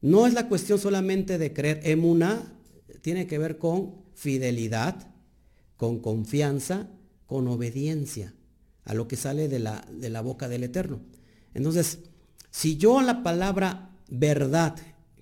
[0.04, 1.80] no es la cuestión solamente de creer.
[1.82, 2.52] Emuná
[3.00, 5.10] tiene que ver con fidelidad,
[5.78, 6.90] con confianza,
[7.24, 8.34] con obediencia
[8.84, 11.00] a lo que sale de la, de la boca del Eterno.
[11.54, 12.00] Entonces,
[12.50, 14.76] si yo la palabra verdad,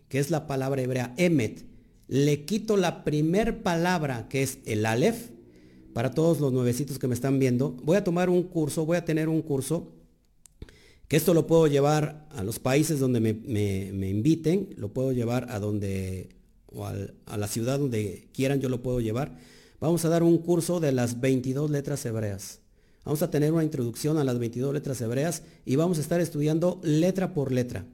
[0.08, 1.64] que es la palabra hebrea emet,
[2.08, 5.30] le quito la primer palabra que es el Aleph,
[5.92, 9.04] para todos los nuevecitos que me están viendo, voy a tomar un curso, voy a
[9.04, 9.92] tener un curso,
[11.12, 15.58] que esto lo puedo llevar a los países donde me, inviten, lo puedo llevar a
[15.58, 16.30] donde,
[16.68, 19.36] o a la ciudad donde quieran, yo lo puedo llevar.
[19.78, 22.60] Vamos a dar un curso de las 22 letras hebreas.
[23.04, 26.80] Vamos a tener una introducción a las 22 letras hebreas y vamos a estar estudiando
[26.82, 27.84] letra por letra.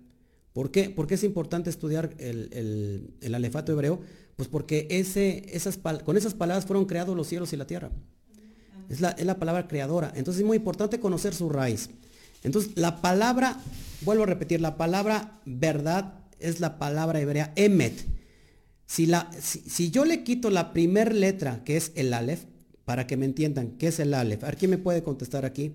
[0.53, 0.95] ¿Por qué?
[1.09, 3.99] Es importante estudiar el, alefato hebreo?
[4.37, 7.91] Pues porque ese, esas, con esas palabras fueron creados los cielos y la tierra.
[8.89, 10.13] Es la, es la, palabra creadora.
[10.15, 11.91] Entonces es muy importante conocer su raíz.
[12.43, 13.57] Entonces la palabra,
[14.03, 18.05] vuelvo a repetir, la palabra verdad es la palabra hebrea emet.
[18.87, 22.45] Si, la, si, yo le quito la primer letra, que es el alef,
[22.85, 24.45] para que me entiendan, ¿qué es el alef?
[24.45, 25.73] A ¿quién me puede contestar aquí?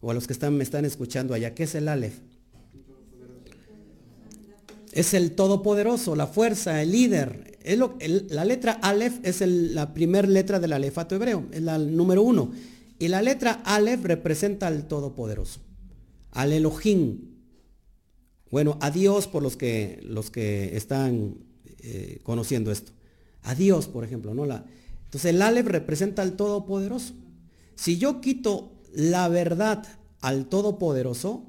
[0.00, 2.18] O a los que están, me están escuchando allá, ¿qué es el alef?
[4.96, 7.58] es el todopoderoso, la fuerza, el líder.
[8.30, 12.50] la letra Aleph es la primera letra del alefato hebreo, es la número uno.
[12.98, 15.60] Y la letra Aleph representa al todopoderoso,
[16.36, 17.18] al Elohim.
[18.50, 21.38] Bueno, a Dios por los que, los que están
[21.78, 22.92] eh, conociendo esto.
[23.42, 24.44] A Dios, por ejemplo, ¿no?
[24.44, 24.66] La,
[25.04, 27.14] entonces el Aleph representa al todopoderoso.
[27.74, 29.86] Si yo quito la verdad
[30.20, 31.46] al todopoderoso,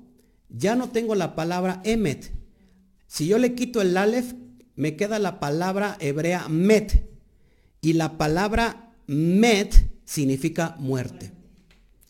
[0.49, 2.31] ya no tengo la palabra Emet,
[3.07, 4.33] si yo le quito el Aleph,
[4.75, 7.09] me queda la palabra hebrea met.
[7.81, 9.73] y la palabra met
[10.05, 11.31] significa muerte.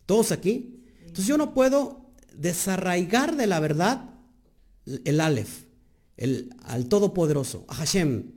[0.05, 0.83] ¿Todos aquí?
[1.01, 2.06] Entonces yo no puedo
[2.37, 4.09] desarraigar de la verdad
[5.05, 5.65] el Aleph,
[6.15, 8.31] el, al Todopoderoso, a Hashem,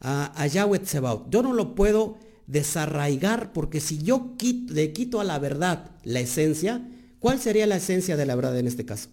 [0.00, 1.30] a, Yahweh Tsebaut.
[1.30, 4.34] Yo no lo puedo desarraigar porque si yo
[4.68, 6.86] le quito a la verdad la esencia,
[7.18, 9.08] ¿cuál sería la esencia de la verdad en este caso?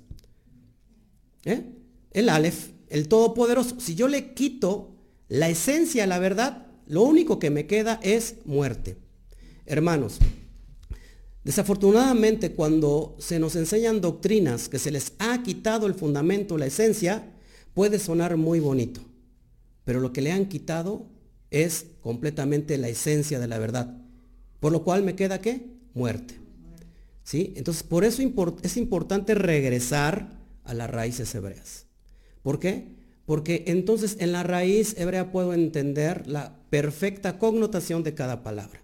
[1.46, 1.64] ¿Eh?
[2.12, 3.80] El Aleph, el Todopoderoso.
[3.80, 4.96] Si yo le quito
[5.30, 8.98] la esencia a la verdad, lo único que me queda es muerte.
[9.66, 10.20] Hermanos,
[11.44, 17.32] desafortunadamente cuando se nos enseñan doctrinas que se les ha quitado el fundamento, la esencia,
[17.74, 19.02] puede sonar muy bonito,
[19.84, 21.08] pero lo que le han quitado
[21.50, 23.98] es completamente la esencia de la verdad.
[24.60, 25.68] Por lo cual me queda qué?
[25.94, 26.36] Muerte.
[27.24, 27.54] ¿Sí?
[27.56, 28.22] Entonces, por eso
[28.64, 31.86] es importante regresar a las raíces hebreas.
[32.42, 32.96] ¿Por qué?
[33.26, 38.82] Porque entonces en la raíz hebrea puedo entender la perfecta connotación de cada palabra.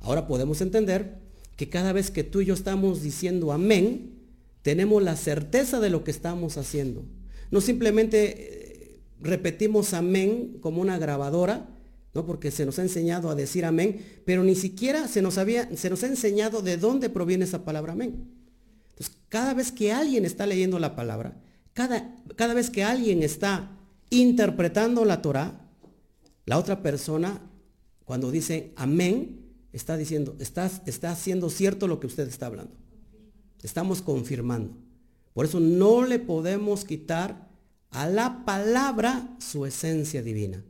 [0.00, 1.18] Ahora podemos entender
[1.60, 4.14] que cada vez que tú y yo estamos diciendo amén,
[4.62, 7.04] tenemos la certeza de lo que estamos haciendo.
[7.50, 11.68] No simplemente eh, repetimos amén como una grabadora,
[12.14, 12.24] ¿no?
[12.24, 15.90] Porque se nos ha enseñado a decir amén, pero ni siquiera se nos, había, se
[15.90, 18.24] nos ha enseñado de dónde proviene esa palabra amén.
[18.92, 21.42] Entonces, cada vez que alguien está leyendo la palabra,
[21.74, 23.76] cada, cada vez que alguien está
[24.08, 25.60] interpretando la Torah,
[26.46, 27.42] la otra persona,
[28.06, 32.74] cuando dice amén, está diciendo, está, está haciendo cierto lo que usted está hablando.
[33.62, 34.74] Estamos confirmando.
[35.32, 37.48] Por eso no le podemos quitar
[37.90, 40.64] a la palabra su esencia divina.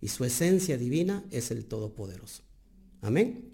[0.00, 2.42] Y su esencia divina es el Todopoderoso.
[3.00, 3.50] Amén.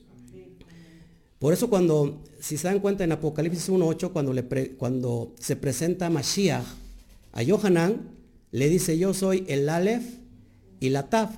[1.39, 4.35] Por eso cuando, si se dan cuenta en Apocalipsis 1.8, cuando,
[4.77, 6.67] cuando se presenta Mashiach
[7.33, 8.11] a Yohanan,
[8.51, 10.05] le dice yo soy el Aleph
[10.81, 11.31] y la Tav.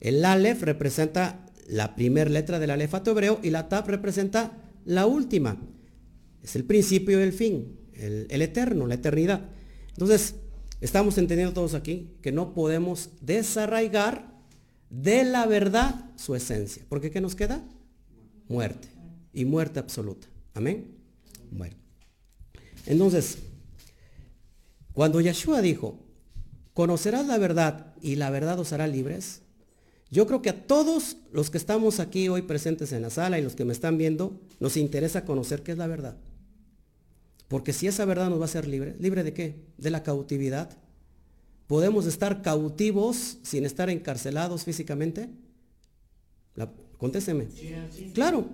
[0.00, 5.60] El Aleph representa la primera letra del alefato hebreo y la Tav representa la última.
[6.42, 9.42] Es el principio y el fin, el, el eterno, la eternidad.
[9.90, 10.36] Entonces,
[10.80, 14.32] estamos entendiendo todos aquí que no podemos desarraigar
[14.88, 16.84] de la verdad su esencia.
[16.88, 17.62] Porque ¿qué nos queda?
[18.48, 18.88] Muerte.
[19.34, 20.26] Y muerte absoluta.
[20.54, 20.96] Amén.
[21.50, 21.76] Bueno.
[22.86, 23.38] Entonces,
[24.94, 25.98] cuando Yeshua dijo,
[26.72, 29.42] conocerás la verdad y la verdad os hará libres,
[30.10, 33.42] yo creo que a todos los que estamos aquí hoy presentes en la sala y
[33.42, 36.16] los que me están viendo, nos interesa conocer qué es la verdad.
[37.48, 39.56] Porque si esa verdad nos va a hacer libre, ¿libre de qué?
[39.76, 40.76] De la cautividad.
[41.66, 45.28] ¿Podemos estar cautivos sin estar encarcelados físicamente?
[46.96, 47.46] contésteme.
[48.12, 48.46] Claro.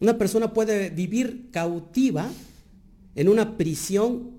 [0.00, 2.30] Una persona puede vivir cautiva
[3.16, 4.38] en una prisión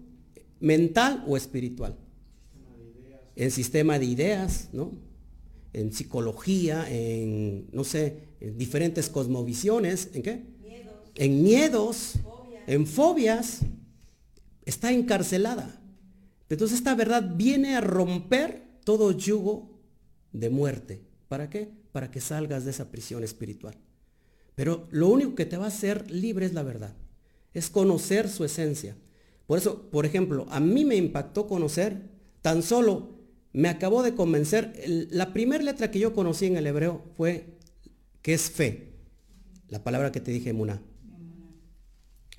[0.60, 1.98] mental o espiritual.
[3.36, 4.92] En sistema de ideas, ¿no?
[5.74, 10.44] En psicología, en, no sé, en diferentes cosmovisiones, ¿en qué?
[11.16, 12.16] En miedos,
[12.68, 13.60] en fobias,
[14.66, 15.82] está encarcelada.
[16.50, 19.80] Entonces esta verdad viene a romper todo yugo
[20.34, 21.02] de muerte.
[21.28, 21.72] ¿Para qué?
[21.92, 23.76] Para que salgas de esa prisión espiritual.
[24.56, 26.94] Pero lo único que te va a hacer libre es la verdad.
[27.54, 28.96] Es conocer su esencia.
[29.48, 32.10] Por eso, por ejemplo, a mí me impactó conocer
[32.42, 33.21] tan solo
[33.54, 34.74] me acabó de convencer.
[34.86, 37.46] la primera letra que yo conocí en el hebreo fue
[38.22, 38.92] que es fe.
[39.68, 40.82] La palabra que te dije, Muna.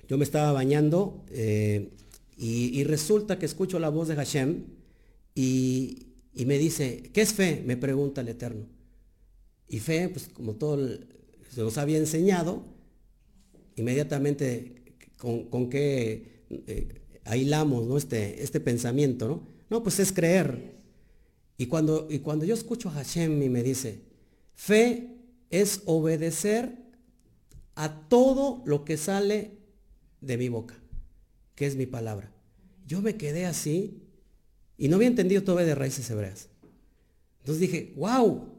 [0.07, 1.91] Yo me estaba bañando eh,
[2.37, 4.65] y, resulta que escucho la voz de Hashem
[5.33, 7.63] y, me dice, ¿qué es fe?
[7.65, 8.65] Me pregunta el Eterno.
[9.67, 10.77] Y fe, pues como todo
[11.49, 12.65] se nos había enseñado,
[13.75, 14.83] inmediatamente
[15.17, 17.97] con, qué eh, aislamos ¿no?
[17.97, 19.47] este, este pensamiento, ¿no?
[19.69, 20.82] No, pues es creer.
[21.57, 24.01] Y cuando, y cuando yo escucho a Hashem y me dice,
[24.53, 25.09] fe
[25.49, 26.77] es obedecer
[27.75, 29.57] a todo lo que sale
[30.21, 30.75] de mi boca,
[31.55, 32.31] que es mi palabra.
[32.87, 34.01] Yo me quedé así
[34.77, 36.49] y no había entendido todo de raíces hebreas.
[37.39, 38.49] Entonces dije, wow,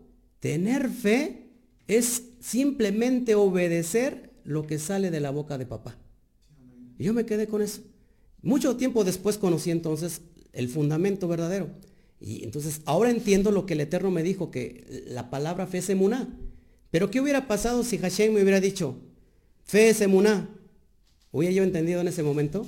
[0.40, 1.48] tener fe
[1.86, 5.96] es simplemente obedecer lo que sale de la boca de papá.
[6.98, 7.82] Y yo me quedé con eso.
[8.42, 10.20] Mucho tiempo después conocí entonces
[10.52, 11.68] el fundamento verdadero.
[12.26, 15.90] Y entonces ahora entiendo lo que el Eterno me dijo, que la palabra fe es
[15.90, 16.34] emuná.
[16.90, 18.96] Pero ¿qué hubiera pasado si Hashem me hubiera dicho,
[19.62, 20.48] fe es emuná?
[21.32, 22.66] ¿Hubiera yo entendido en ese momento?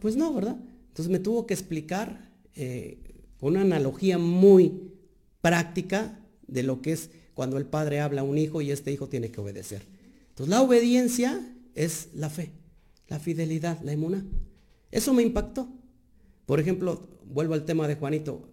[0.00, 0.58] Pues no, ¿verdad?
[0.88, 2.98] Entonces me tuvo que explicar eh,
[3.40, 4.90] una analogía muy
[5.40, 9.08] práctica de lo que es cuando el padre habla a un hijo y este hijo
[9.08, 9.80] tiene que obedecer.
[10.28, 11.40] Entonces la obediencia
[11.74, 12.50] es la fe,
[13.08, 14.22] la fidelidad, la emuná.
[14.90, 15.70] Eso me impactó.
[16.44, 18.50] Por ejemplo, vuelvo al tema de Juanito,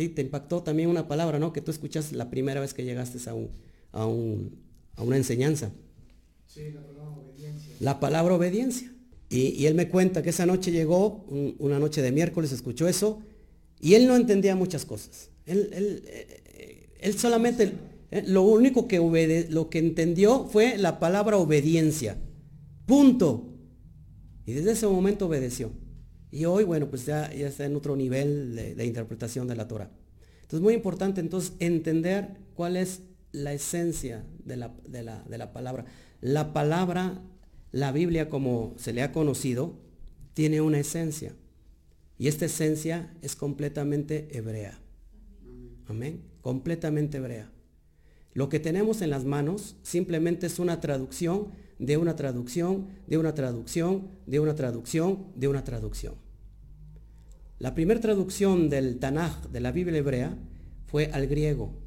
[0.00, 1.52] ti te impactó también una palabra, ¿no?
[1.52, 3.50] Que tú escuchas la primera vez que llegaste a un,
[3.92, 4.06] a,
[5.02, 5.72] una enseñanza.
[6.46, 7.74] Sí, la palabra obediencia.
[7.80, 8.92] La palabra obediencia.
[9.28, 11.24] Y, él me cuenta que esa noche llegó,
[11.58, 13.20] una noche de miércoles, escuchó eso,
[13.78, 15.30] y él no entendía muchas cosas.
[15.46, 17.74] Él, él, eh, solamente,
[18.10, 22.16] eh, lo único que, obede, lo que entendió fue la palabra obediencia.
[22.86, 23.54] Punto.
[24.46, 25.70] Y desde ese momento obedeció.
[26.30, 29.90] Y hoy, bueno, pues ya, ya está en otro nivel de, interpretación de la Torah.
[30.42, 33.02] Entonces, muy importante entonces entender cuál es
[33.32, 35.84] la esencia de la, de la palabra.
[36.20, 37.20] La palabra,
[37.72, 39.74] la Biblia como se le ha conocido,
[40.34, 41.34] tiene una esencia.
[42.18, 44.78] Y esta esencia es completamente hebrea.
[45.86, 46.22] Amén.
[46.42, 47.50] Completamente hebrea.
[48.32, 51.48] Lo que tenemos en las manos simplemente es una traducción
[51.80, 56.14] de una traducción, de una traducción, de una traducción, de una traducción.
[57.60, 60.36] La primera traducción del Tanaj, de la Biblia hebrea,
[60.86, 61.78] fue al griego,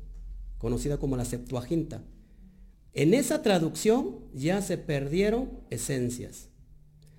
[0.59, 2.03] conocida como la Septuaginta.
[2.93, 6.49] En esa traducción ya se perdieron esencias.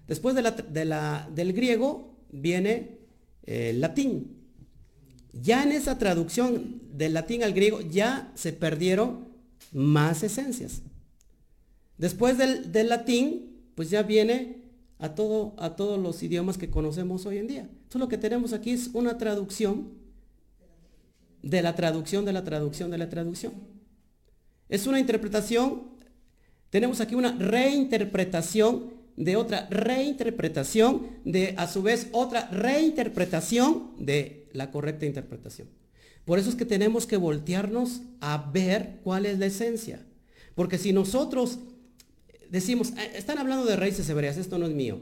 [0.07, 3.01] Después del griego viene
[3.43, 4.37] eh, el latín.
[5.33, 9.31] Ya en esa traducción del latín al griego ya se perdieron
[9.73, 10.83] más esencias.
[11.99, 14.64] Después del, latín, pues ya viene
[15.05, 17.61] a, todo, a todos los idiomas que conocemos hoy en día.
[17.61, 19.93] Entonces lo que tenemos aquí es una traducción
[21.43, 23.53] de la traducción de la traducción de la traducción.
[24.71, 25.83] Es una interpretación,
[26.71, 34.71] tenemos aquí una reinterpretación de otra reinterpretación, de a su vez otra reinterpretación de la
[34.71, 35.69] correcta interpretación.
[36.25, 40.01] Por eso es que tenemos que voltearnos a ver cuál es la esencia.
[40.55, 41.59] Porque si nosotros
[42.51, 45.01] decimos, ah, están hablando de raíces hebreas, esto no es mío.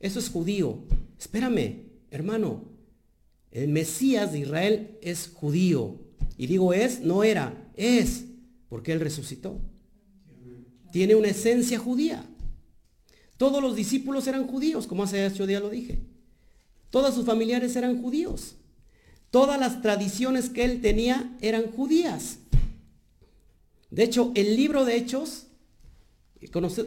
[0.00, 0.78] Eso es judío.
[1.18, 2.64] Espérame, hermano.
[3.50, 6.00] El Mesías de Israel es judío.
[6.36, 8.24] Y digo es, no era, es,
[8.68, 9.60] porque él resucitó.
[10.90, 12.26] Tiene una esencia judía.
[13.36, 15.98] Todos los discípulos eran judíos, como hace ocho días lo dije.
[16.90, 18.56] Todos sus familiares eran judíos.
[19.30, 22.38] Todas las tradiciones que él tenía eran judías.
[23.90, 25.46] De hecho, el libro de Hechos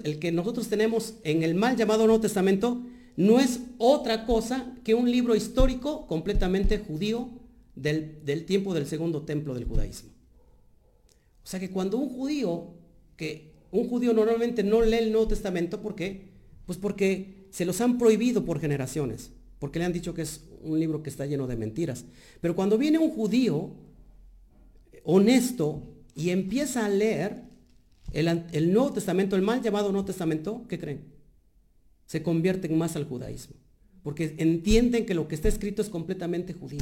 [0.04, 2.82] el que nosotros tenemos en el mal llamado Nuevo Testamento,
[3.18, 7.30] no es otra cosa que un libro histórico completamente judío
[7.76, 10.10] del, tiempo del segundo templo del judaísmo.
[11.44, 12.74] O sea que cuando un judío,
[13.16, 16.30] que un judío normalmente no lee el Nuevo Testamento, ¿por qué?
[16.66, 20.80] Pues porque se los han prohibido por generaciones, porque le han dicho que es un
[20.80, 22.06] libro que está lleno de mentiras.
[22.42, 23.72] Pero cuando viene un judío
[25.04, 25.84] honesto
[26.16, 27.44] y empieza a leer,
[28.16, 31.02] el, Nuevo Testamento, el mal llamado Nuevo Testamento, ¿qué creen?
[32.06, 33.56] Se convierten más al judaísmo.
[34.04, 36.80] Porque entienden que lo que está escrito es completamente judío.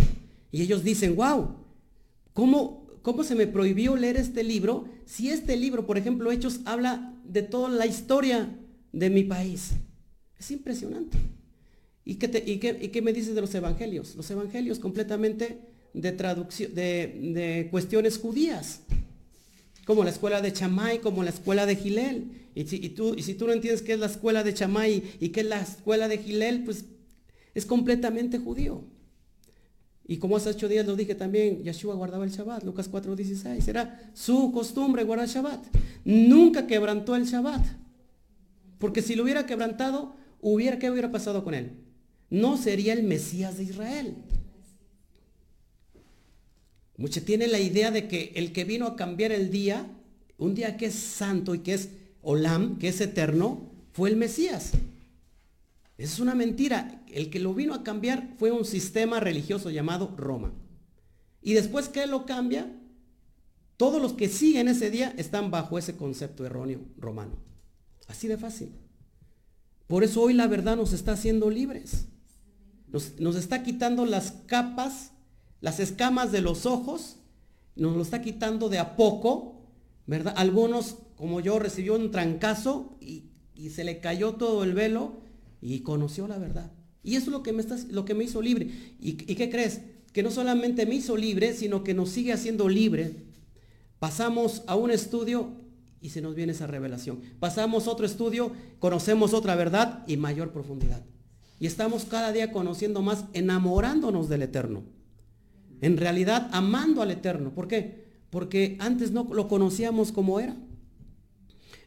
[0.52, 1.56] Y ellos dicen, wow,
[2.34, 7.16] ¿cómo, ¿cómo se me prohibió leer este libro si este libro, por ejemplo, Hechos, habla
[7.24, 8.56] de toda la historia
[8.92, 9.72] de mi país?
[10.38, 11.18] Es impresionante.
[12.06, 14.16] ¿Y qué, y qué, me dices de los evangelios?
[14.16, 15.62] Los evangelios completamente
[15.94, 18.82] de traducción, de cuestiones judías
[19.86, 22.32] como la escuela de Chamay, como la escuela de Gilel.
[22.56, 25.48] Y si, tú, si no entiendes qué es la escuela de Chamay y qué es
[25.48, 26.86] la escuela de Gilel, pues
[27.54, 28.84] es completamente judío.
[30.06, 33.68] Y como hace ocho días lo dije también, Yeshua guardaba el Shabbat, Lucas 4:16.
[33.68, 35.66] Era su costumbre guardar el Shabbat.
[36.04, 37.66] Nunca quebrantó el Shabbat.
[38.80, 41.72] Porque si lo hubiera quebrantado, hubiera, ¿qué hubiera pasado con él?
[42.30, 44.16] No sería el Mesías de Israel.
[46.98, 49.88] Muchos tienen la idea de que el que vino a cambiar el día,
[50.38, 51.90] un día que es santo y que es
[52.22, 54.72] Olam, que es eterno, fue el Mesías.
[55.98, 57.04] Esa es una mentira.
[57.12, 60.54] El que lo vino a cambiar fue un sistema religioso llamado Roma.
[61.42, 62.72] Y después que él lo cambia,
[63.78, 67.38] todos los que siguen ese día están bajo ese concepto erróneo romano.
[68.08, 68.72] Así de fácil.
[69.88, 72.06] Por eso hoy la verdad nos está haciendo libres.
[72.88, 75.13] Nos, nos está quitando las capas
[75.64, 77.16] las escamas de los ojos,
[77.78, 79.62] nos lo está quitando de a poco,
[80.06, 80.34] ¿verdad?
[80.36, 83.30] Algunos, como yo, recibió un trancazo y,
[83.70, 85.22] se le cayó todo el velo
[85.62, 86.74] y conoció la verdad.
[87.02, 88.66] Y eso es lo que me, está, lo que me hizo libre.
[89.00, 89.80] ¿Y, ¿Y qué crees?
[90.12, 93.24] Que no solamente me hizo libre, sino que nos sigue haciendo libre.
[94.00, 95.48] Pasamos a un estudio
[96.02, 97.22] y se nos viene esa revelación.
[97.40, 101.06] Pasamos otro estudio, conocemos otra verdad y mayor profundidad.
[101.58, 104.84] Y estamos cada día conociendo más, enamorándonos del eterno
[105.84, 107.54] en realidad amando al Eterno.
[107.54, 108.06] ¿Por qué?
[108.30, 110.56] Porque antes no lo conocíamos como era.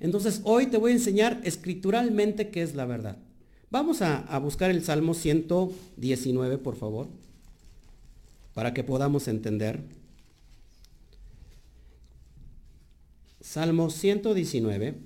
[0.01, 3.17] Entonces hoy te voy a enseñar escrituralmente qué es la verdad.
[3.71, 7.09] Vamos a, a buscar el Salmo 119, por favor,
[8.53, 9.81] para que podamos entender.
[13.41, 15.06] Salmo 119.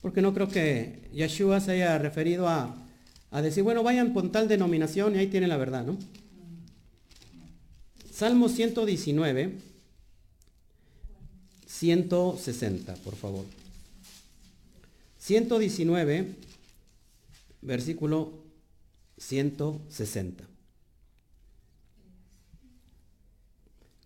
[0.00, 2.74] Porque no creo que Yeshua se haya referido a,
[3.42, 5.98] decir, bueno, vayan con tal denominación y ahí tienen la verdad, ¿no?
[8.12, 9.58] Salmo 119,
[11.66, 13.44] 160, por favor.
[15.18, 16.34] 119,
[17.60, 18.32] versículo
[19.18, 20.44] 160.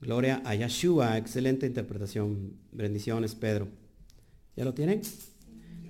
[0.00, 2.54] Gloria a Yeshua, excelente interpretación.
[2.72, 3.68] Bendiciones, Pedro.
[4.56, 5.00] ¿Ya lo tienen?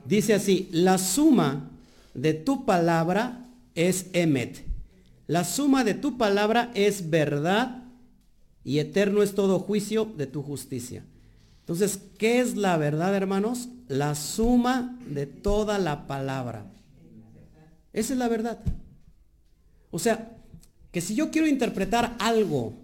[0.04, 1.70] Dice así, la suma
[2.14, 4.64] de tu palabra es emet.
[5.26, 7.84] La suma de tu palabra es verdad
[8.64, 11.04] y eterno es todo juicio de tu justicia.
[11.60, 13.68] Entonces, ¿qué es la verdad, hermanos?
[13.88, 16.66] La suma de toda la palabra.
[17.92, 18.58] Esa es la verdad.
[19.90, 20.36] O sea,
[20.90, 22.74] que si yo quiero interpretar algo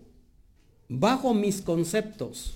[0.88, 2.54] bajo mis conceptos,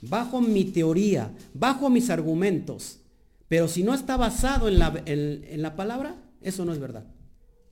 [0.00, 2.98] bajo mi teoría, bajo mis argumentos,
[3.48, 7.04] pero si no está basado en la, en, la palabra, eso no es verdad.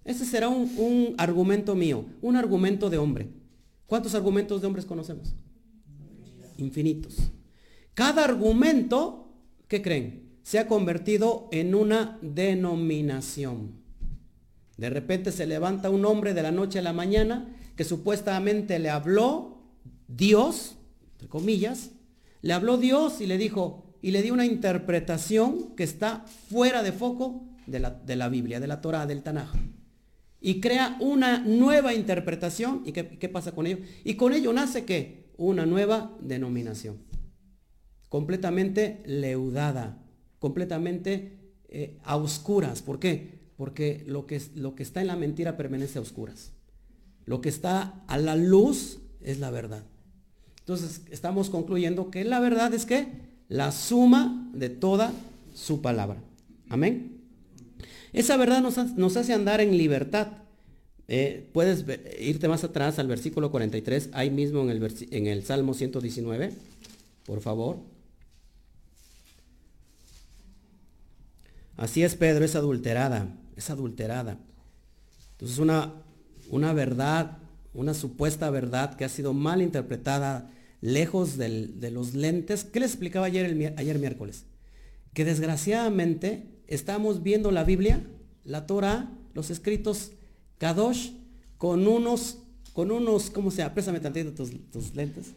[0.04, 3.28] Ese será un, un, argumento mío, un argumento de hombre.
[3.86, 5.34] ¿Cuántos argumentos de hombres conocemos?
[6.56, 7.16] Infinitos.
[7.94, 9.32] Cada argumento,
[9.68, 10.38] ¿qué creen?
[10.42, 13.72] Se ha convertido en una denominación.
[14.76, 18.90] De repente se levanta un hombre de la noche a la mañana que supuestamente le
[18.90, 19.58] habló
[20.08, 20.76] Dios,
[21.12, 21.90] entre comillas,
[22.42, 26.92] le habló Dios y le dijo, y le dio una interpretación que está fuera de
[26.92, 29.52] foco de la, de la Biblia, de la Torah, del Tanaj.
[30.40, 32.84] Y crea una nueva interpretación.
[32.86, 33.78] ¿Y qué, pasa con ello?
[34.04, 36.98] Y con ello nace que Una nueva denominación.
[38.08, 39.98] Completamente leudada,
[40.38, 42.82] completamente eh, a oscuras.
[42.82, 43.40] ¿Por qué?
[43.56, 46.52] Porque lo que, lo que está en la mentira permanece a oscuras.
[47.24, 49.82] Lo que está a la luz es la verdad.
[50.60, 55.12] Entonces, estamos concluyendo que la verdad es que la suma de toda
[55.54, 56.18] su palabra.
[56.68, 57.16] Amén.
[58.12, 60.28] Esa verdad nos, hace andar en libertad.
[61.08, 61.84] Eh, puedes
[62.18, 66.52] irte más atrás al versículo 43, ahí mismo en el, en el Salmo 119,
[67.26, 67.78] por favor.
[71.76, 74.38] Así es, Pedro, es adulterada, es adulterada.
[75.32, 75.92] Entonces una,
[76.48, 77.38] una verdad,
[77.74, 80.50] una supuesta verdad que ha sido mal interpretada
[80.86, 82.62] lejos de los lentes.
[82.62, 84.44] ¿Qué les explicaba ayer, ayer miércoles?
[85.14, 88.06] Que desgraciadamente estamos viendo la Biblia,
[88.44, 90.12] la Torah, los escritos
[90.58, 91.10] Kadosh,
[91.58, 92.38] con unos,
[92.72, 93.74] con unos, ¿cómo se llama?
[93.74, 95.32] Présame tantito tus, tus lentes.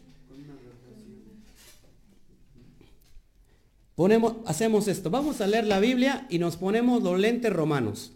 [3.96, 5.10] Ponemos, hacemos esto.
[5.10, 8.12] Vamos a leer la Biblia y nos ponemos los lentes romanos.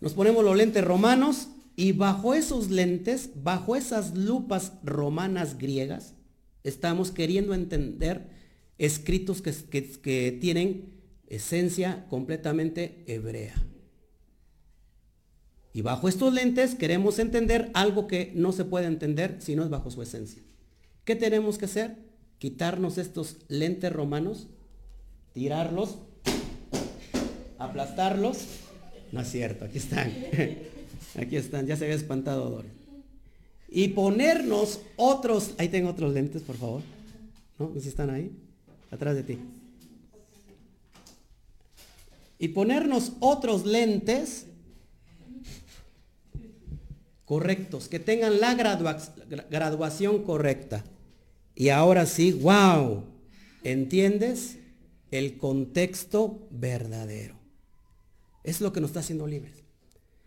[0.00, 6.14] Nos ponemos los lentes romanos y bajo esos lentes, bajo esas lupas romanas griegas,
[6.62, 8.28] estamos queriendo entender
[8.78, 10.94] escritos que, tienen
[11.26, 13.54] esencia completamente hebrea.
[15.72, 19.70] Y bajo estos lentes queremos entender algo que no se puede entender si no es
[19.70, 20.42] bajo su esencia.
[21.04, 21.96] ¿Qué tenemos que hacer?
[22.38, 24.46] Quitarnos estos lentes romanos,
[25.32, 25.98] tirarlos,
[27.58, 28.46] aplastarlos.
[29.10, 30.12] No es cierto, aquí están.
[31.16, 32.68] Aquí están, ya se había espantado Dore.
[33.68, 36.82] Y ponernos otros, ahí tengo otros lentes, por favor.
[37.58, 37.72] ¿No?
[37.80, 38.30] ¿Si están ahí?
[38.90, 39.38] Atrás de ti.
[42.38, 44.46] Y ponernos otros lentes
[47.24, 50.84] correctos, que tengan la graduación correcta.
[51.54, 53.04] Y ahora sí, wow,
[53.62, 54.58] ¿entiendes?
[55.10, 57.36] El contexto verdadero.
[58.42, 59.63] Es lo que nos está haciendo libres.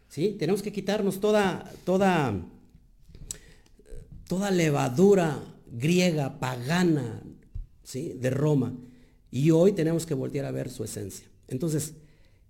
[0.10, 0.36] ¿Sí?
[0.40, 2.34] Tenemos que quitarnos toda, toda,
[4.28, 5.42] toda levadura
[5.72, 7.22] griega, pagana,
[7.84, 8.14] ¿sí?
[8.14, 8.74] De Roma.
[9.32, 11.28] Y hoy tenemos que voltear a ver su esencia.
[11.48, 11.94] Entonces,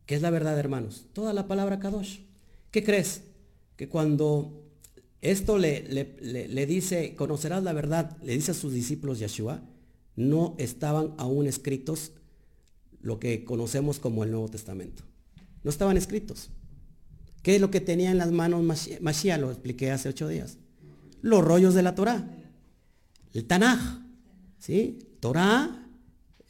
[0.06, 1.06] ¿qué es la verdad, hermanos?
[1.14, 2.20] Toda la palabra Kadosh.
[2.72, 3.22] ¿Qué crees?
[3.76, 4.64] Que cuando
[5.22, 9.62] esto le, le, le, dice, conocerás la verdad, le dice a sus discípulos Yeshua,
[10.16, 12.12] no estaban aún escritos
[13.02, 15.04] lo que conocemos como el Nuevo Testamento.
[15.64, 16.50] No estaban escritos.
[17.48, 18.62] ¿Qué es lo que tenía en las manos
[19.00, 19.40] Mashiach?
[19.40, 20.58] Lo expliqué hace ocho días.
[21.22, 22.30] Los rollos de la Torah.
[23.34, 24.02] El Tanaj.
[24.58, 25.00] ¿Sí?
[25.22, 25.88] Torah,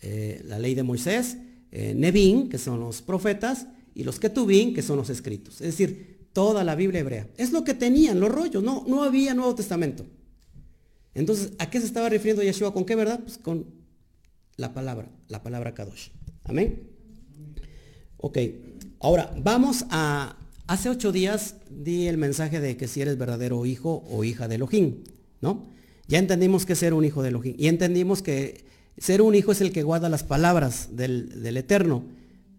[0.01, 1.37] eh, la ley de Moisés,
[1.71, 5.61] eh, que son los profetas, y los Ketubín, que son los escritos.
[5.61, 7.27] Es decir, toda la Biblia hebrea.
[7.37, 8.63] Es lo que tenían, los rollos.
[8.63, 10.03] No, no había Nuevo Testamento.
[11.13, 12.73] Entonces, ¿a qué se estaba refiriendo Yeshua?
[12.73, 13.19] ¿Con qué verdad?
[13.19, 13.67] Pues con
[14.55, 16.09] la palabra, la palabra Kadosh.
[16.45, 16.89] Amén.
[18.17, 18.39] Ok,
[18.99, 20.35] ahora vamos a
[20.67, 24.55] Hace ocho días di el mensaje de que si eres verdadero hijo o hija de
[24.55, 25.03] Elohim,
[25.39, 25.65] ¿no?
[26.07, 27.55] Ya entendimos que ser un hijo de Elohim.
[27.57, 28.65] Y entendimos que
[28.97, 32.03] ser un hijo es el que guarda las palabras del, del Eterno.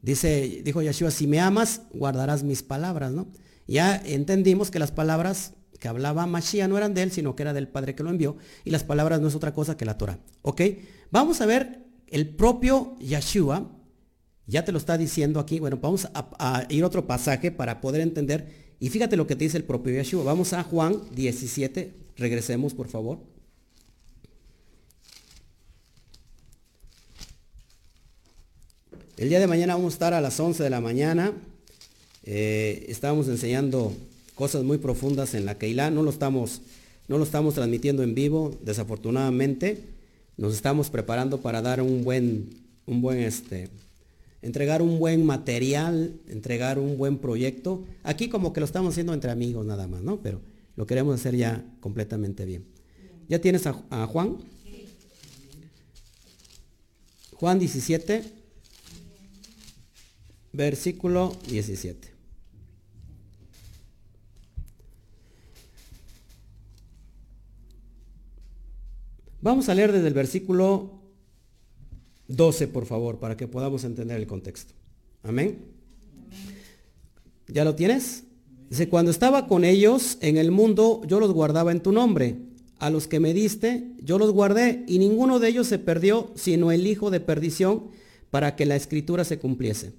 [0.01, 3.29] Dice, dijo Yeshua, si me amas, guardarás mis palabras, ¿no?
[3.67, 7.53] Ya entendimos que las palabras que hablaba Mashiach no eran de él, sino que era
[7.53, 8.39] del Padre que lo envió.
[8.65, 10.19] Y las palabras no es otra cosa que la Torah.
[10.41, 10.63] ¿Ok?
[11.11, 13.71] Vamos a ver el propio Yeshua.
[14.49, 15.61] Ya te lo está diciendo aquí.
[15.61, 18.47] Bueno, vamos a, ir a otro pasaje para poder entender.
[18.81, 20.25] Y fíjate lo que te dice el propio Yeshua.
[20.25, 21.93] Vamos a Juan 17.
[22.17, 23.19] Regresemos, por favor.
[29.19, 31.33] El día de mañana vamos a estar a las 11 de la mañana.
[32.25, 33.93] Eh, estábamos enseñando
[34.35, 35.91] cosas muy profundas en la Keilah.
[35.91, 36.63] No lo estamos,
[37.07, 39.85] no lo estamos transmitiendo en vivo, desafortunadamente.
[40.39, 42.49] Nos estamos preparando para dar un buen,
[42.87, 43.69] un buen este,
[44.43, 47.85] entregar un buen material, entregar un buen proyecto.
[48.03, 50.21] Aquí como que lo estamos haciendo entre amigos nada más, ¿no?
[50.23, 50.41] Pero
[50.77, 52.65] lo queremos hacer ya completamente bien.
[53.29, 54.39] ¿Ya tienes a, Juan?
[57.35, 58.39] Juan 17
[60.53, 62.19] versículo 17.
[69.41, 70.98] Vamos a leer desde el versículo
[72.29, 74.75] 12, por favor, para que podamos entender el contexto.
[75.23, 75.59] Amén.
[77.49, 78.25] ¿Ya lo tienes?
[78.71, 82.37] Dice, cuando estaba con ellos en el mundo, yo los guardaba en tu nombre.
[82.79, 86.71] A los que me diste, yo los guardé, y ninguno de ellos se perdió, sino
[86.71, 87.89] el hijo de perdición,
[88.31, 89.95] para que la escritura se cumpliese.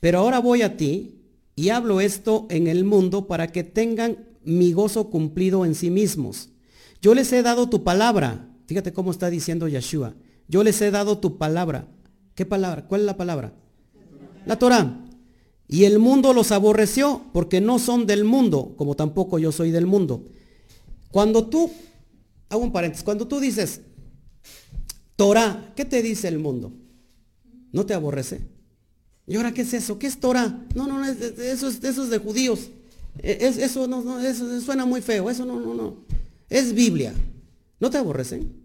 [0.00, 1.14] Pero ahora voy a ti
[1.54, 6.50] y hablo esto en el mundo para que tengan mi gozo cumplido en sí mismos.
[7.00, 8.48] Yo les he dado tu palabra.
[8.66, 10.14] Fíjate cómo está diciendo Yeshua.
[10.48, 11.86] Yo les he dado tu palabra.
[12.34, 12.86] ¿Qué palabra?
[12.86, 13.52] ¿Cuál es la palabra?
[14.46, 15.04] La Torah.
[15.68, 19.86] Y el mundo los aborreció porque no son del mundo, como tampoco yo soy del
[19.86, 20.24] mundo.
[21.10, 21.70] Cuando tú,
[22.48, 23.82] hago un paréntesis, cuando tú dices
[25.16, 26.72] Torah, ¿qué te dice el mundo?
[27.72, 28.40] ¿No te aborrece?
[29.26, 29.98] ¿Y ahora qué es eso?
[29.98, 30.66] ¿Qué es Torah?
[30.74, 32.70] No, no, eso es, eso es de judíos.
[33.18, 35.28] E, es, eso, no, no, eso suena muy feo.
[35.28, 35.96] Eso no, no, no.
[36.48, 37.12] Es Biblia.
[37.78, 38.57] ¿No te aborrecen?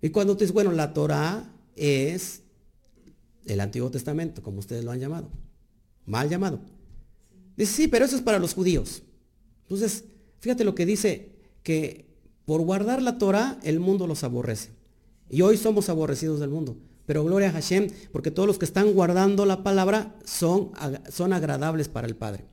[0.00, 2.42] Y cuando tú dices, bueno, la Torah es
[3.46, 5.30] el Antiguo Testamento, como ustedes lo han llamado.
[6.06, 6.60] Mal llamado.
[7.56, 9.02] Dice, sí, pero eso es para los judíos.
[9.62, 10.04] Entonces,
[10.40, 11.32] fíjate lo que dice,
[11.62, 12.06] que
[12.44, 14.70] por guardar la Torah el mundo los aborrece.
[15.28, 16.76] Y hoy somos aborrecidos del mundo.
[17.04, 20.70] Pero gloria a Hashem, porque todos los que están guardando la palabra son,
[21.10, 22.44] son agradables para el Padre.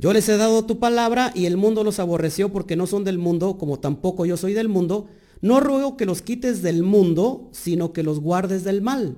[0.00, 3.18] Yo les he dado tu palabra y el mundo los aborreció porque no son del
[3.18, 5.08] mundo, como tampoco yo soy del mundo.
[5.40, 9.16] No ruego que los quites del mundo, sino que los guardes del mal.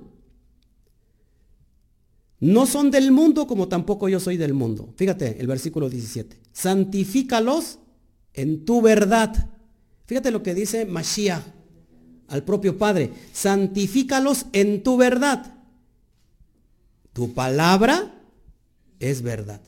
[2.39, 4.93] No son del mundo como tampoco yo soy del mundo.
[4.97, 6.39] Fíjate el versículo 17.
[6.51, 7.79] Santifícalos
[8.33, 9.49] en tu verdad.
[10.05, 11.43] Fíjate lo que dice Mashiach
[12.27, 15.53] al propio Padre, santifícalos en tu verdad.
[17.13, 18.13] Tu palabra
[18.99, 19.61] es verdad.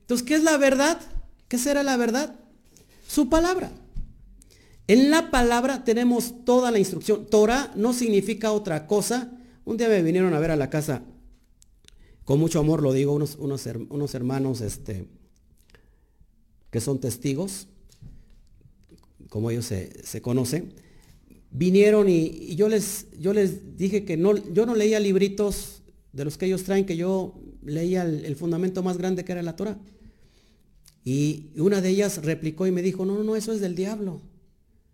[0.00, 1.00] Entonces, ¿qué es la verdad?
[1.46, 2.34] ¿Qué será la verdad?
[3.06, 3.70] Su palabra.
[4.88, 7.26] En la palabra tenemos toda la instrucción.
[7.26, 9.32] Torah no significa otra cosa.
[9.64, 11.04] Un día me vinieron a ver a la casa,
[12.24, 15.06] con mucho amor lo digo, unos, unos, hermanos este,
[16.70, 17.68] que son testigos,
[19.28, 20.72] como ellos se, se conocen
[21.50, 25.82] vinieron y, yo, les, yo les dije que no, yo no leía libritos
[26.12, 29.56] de los que ellos traen, que yo leía el, fundamento más grande que era la
[29.56, 29.78] Torah.
[31.04, 34.20] Y una de ellas replicó y me dijo, no, no, no, eso es del diablo.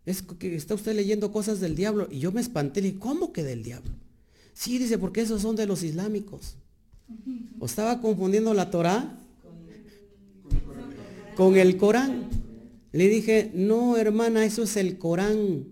[0.06, 2.08] Es que está usted leyendo cosas del diablo.
[2.10, 3.90] Y yo me espanté, le dije, ¿cómo que del diablo?
[4.52, 6.56] Sí, dice, porque esos son de los islámicos.
[7.58, 9.18] O estaba confundiendo la Torah
[11.34, 12.28] con el Corán.
[12.92, 15.66] Le dije, no, hermana, eso es el Corán.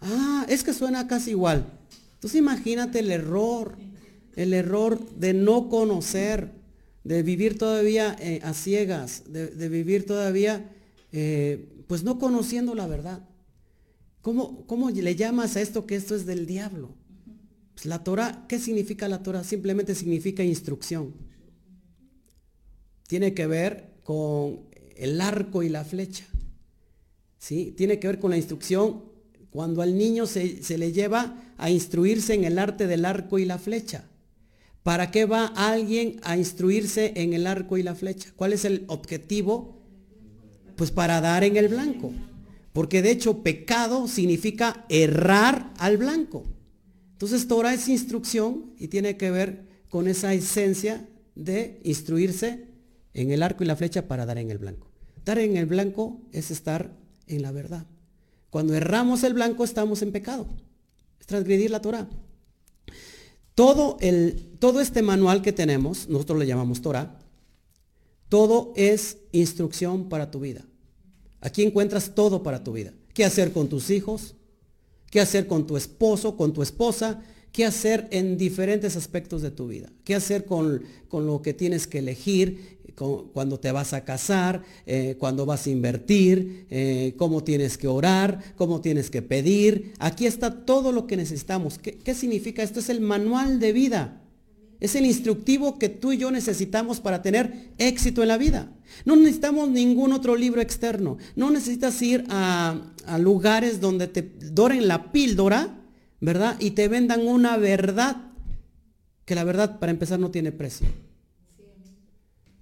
[0.00, 1.66] Ah, es que suena casi igual.
[2.14, 3.76] Entonces imagínate el error,
[4.34, 6.50] el error de no conocer,
[7.04, 10.70] de vivir todavía eh, a ciegas, de, vivir todavía
[11.12, 13.20] eh, pues no conociendo la verdad.
[14.24, 16.94] ¿Cómo, ¿Cómo, le llamas a esto que esto es del diablo?
[17.74, 19.44] Pues la Torah, ¿qué significa la Torah?
[19.44, 21.12] Simplemente significa instrucción.
[23.06, 24.60] Tiene que ver con
[24.96, 26.24] el arco y la flecha.
[27.36, 27.74] ¿Sí?
[27.76, 29.02] Tiene que ver con la instrucción
[29.50, 33.58] cuando al niño se, le lleva a instruirse en el arte del arco y la
[33.58, 34.08] flecha.
[34.82, 38.32] ¿Para qué va alguien a instruirse en el arco y la flecha?
[38.36, 39.82] ¿Cuál es el objetivo?
[40.76, 42.10] Pues para dar en el blanco.
[42.74, 46.44] Porque de hecho pecado significa errar al blanco.
[47.12, 52.66] Entonces Torah es instrucción y tiene que ver con esa esencia de instruirse
[53.12, 54.90] en el arco y la flecha para dar en el blanco.
[55.24, 56.98] Dar en el blanco es estar
[57.28, 57.86] en la verdad.
[58.50, 60.48] Cuando erramos el blanco estamos en pecado.
[61.20, 62.08] Es transgredir la Torah.
[63.54, 67.20] Todo, el, todo este manual que tenemos, nosotros le llamamos Torah,
[68.28, 70.64] todo es instrucción para tu vida.
[71.44, 72.94] Aquí encuentras todo para tu vida.
[73.12, 74.34] ¿Qué hacer con tus hijos?
[75.10, 77.22] ¿Qué hacer con tu esposo, con tu esposa?
[77.52, 79.92] ¿Qué hacer en diferentes aspectos de tu vida?
[80.04, 82.74] ¿Qué hacer con, con lo que tienes que elegir?
[83.32, 88.54] cuando te vas a casar, eh, cuando vas a invertir, eh, cómo tienes que orar,
[88.56, 89.92] cómo tienes que pedir.
[89.98, 91.78] Aquí está todo lo que necesitamos.
[91.78, 92.80] ¿Qué, ¿Qué, significa esto?
[92.80, 94.23] Es el manual de vida.
[94.84, 98.70] Es el instructivo que tú y yo necesitamos para tener éxito en la vida.
[99.06, 101.16] No necesitamos ningún otro libro externo.
[101.36, 105.80] No necesitas ir a, a lugares donde te doren la píldora,
[106.20, 106.56] ¿verdad?
[106.60, 108.30] Y te vendan una verdad,
[109.24, 110.86] que la verdad para empezar no tiene precio.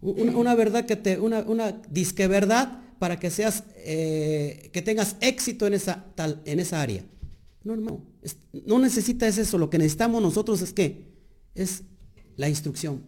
[0.00, 5.66] Una, verdad que te, una, una disque verdad para que seas, eh, que tengas éxito
[5.66, 7.04] en esa, tal, en esa área.
[7.64, 8.00] No, no,
[8.64, 9.58] no necesitas eso.
[9.58, 11.10] Lo que necesitamos nosotros es que
[11.56, 11.82] es
[12.36, 13.02] la instrucción.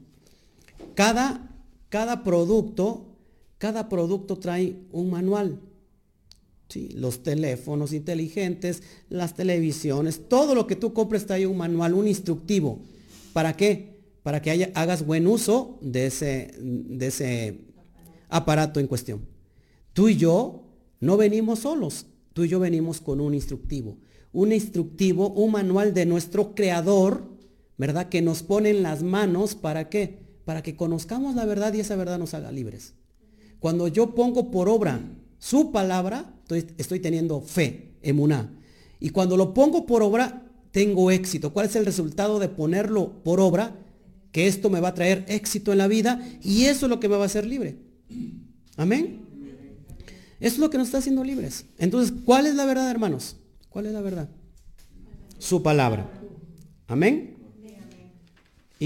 [0.95, 1.51] Cada,
[1.89, 3.07] cada producto,
[3.59, 5.61] cada producto trae un manual.
[6.69, 6.91] ¿sí?
[6.95, 12.81] Los teléfonos inteligentes, las televisiones, todo lo que tú compres trae un manual, un instructivo.
[13.33, 13.95] ¿Para qué?
[14.25, 17.59] para que hagas buen uso de ese, de ese
[18.31, 19.21] aparato en cuestión.
[19.93, 20.63] Tú y yo
[20.99, 23.99] no venimos solos, tú y yo venimos con un instructivo.
[24.33, 27.23] Un instructivo, un manual de nuestro creador,
[27.77, 28.09] ¿verdad?
[28.09, 30.19] Que nos pone en las manos para qué?
[30.45, 32.95] Para que conozcamos la verdad y esa verdad nos haga libres.
[33.59, 35.01] Cuando yo pongo por obra
[35.39, 38.53] su palabra, estoy, estoy teniendo fe, emuná.
[39.01, 41.53] Y cuando lo pongo por obra, tengo éxito.
[41.53, 43.77] ¿Cuál es el resultado de ponerlo por obra?
[44.35, 47.09] que esto me va a traer éxito en la vida y eso es lo que
[47.09, 47.77] me va a hacer libre.
[48.77, 49.21] Amén.
[50.41, 51.67] Eso es lo que nos está haciendo libres.
[51.79, 53.37] Entonces, ¿cuál es la verdad, hermanos?
[53.69, 54.29] ¿Cuál es la verdad?
[55.39, 56.11] Su palabra.
[56.89, 57.34] Amén.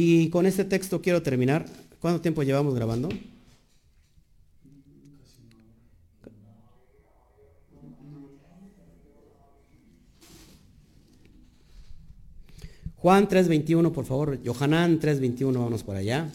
[0.00, 1.66] Y con este texto quiero terminar.
[2.00, 3.08] ¿Cuánto tiempo llevamos grabando?
[12.94, 14.38] Juan 3.21, por favor.
[14.46, 16.30] Johanán 3.21, vamos por allá.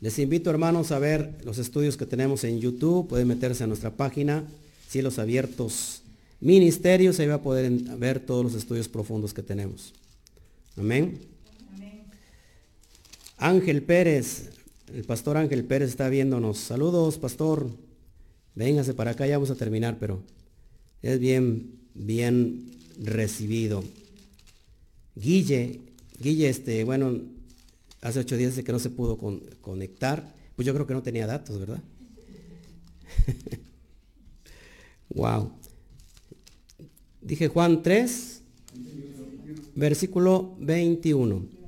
[0.00, 3.08] Les invito, hermanos, a ver los estudios que tenemos en YouTube.
[3.08, 4.44] Pueden meterse a nuestra página,
[4.88, 6.02] Cielos Abiertos
[6.40, 7.18] Ministerios.
[7.18, 9.92] Ahí va a poder ver todos los estudios profundos que tenemos.
[10.76, 11.29] Amén.
[13.40, 14.50] Ángel Pérez,
[14.94, 16.58] el pastor Ángel Pérez está viéndonos.
[16.58, 17.70] Saludos, pastor.
[18.54, 20.22] Véngase para acá, ya vamos a terminar, pero
[21.00, 22.70] es bien, bien
[23.02, 23.82] recibido.
[25.16, 25.80] Guille,
[26.20, 27.18] Guille, este, bueno,
[28.02, 29.16] hace ocho días de que no se pudo
[29.62, 31.82] conectar, pues yo creo que no tenía datos, ¿verdad?
[35.14, 35.50] wow.
[37.22, 38.42] Dije Juan 3,
[39.76, 41.59] versículo 21.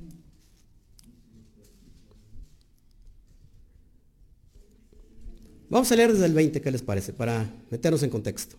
[5.72, 7.14] Vamos a leer desde el 20, ¿qué les parece?
[7.14, 8.56] Para meternos en contexto.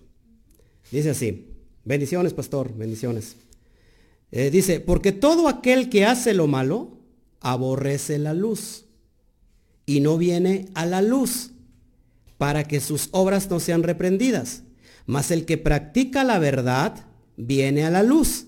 [0.91, 1.45] Dice así,
[1.86, 3.36] bendiciones, pastor, bendiciones.
[4.32, 6.97] Eh, dice, porque todo aquel que hace lo malo,
[7.39, 8.86] aborrece la luz
[9.86, 11.51] y no viene a la luz
[12.39, 14.64] para que sus obras no sean reprendidas.
[15.05, 17.05] Mas el que practica la verdad
[17.38, 18.47] viene a la luz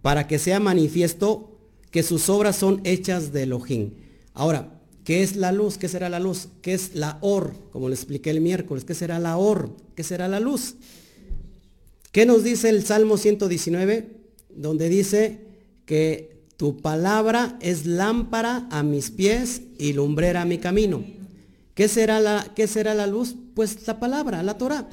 [0.00, 1.58] para que sea manifiesto
[1.90, 3.94] que sus obras son hechas de Elohim.
[4.32, 4.75] Ahora,
[5.06, 5.78] ¿qué es la luz?
[5.78, 6.48] ¿Qué será la luz?
[6.60, 7.54] ¿Qué es la or?
[7.72, 9.74] Como le expliqué el miércoles, ¿qué será la or?
[9.94, 10.74] ¿Qué será la luz?
[12.12, 14.16] ¿Qué nos dice el Salmo 119?
[14.56, 15.38] donde dice
[15.84, 21.04] que tu palabra es lámpara a mis pies y lumbrera a mi camino.
[21.74, 23.36] ¿Qué será la, qué será la luz?
[23.54, 24.88] Pues la palabra, la Torah.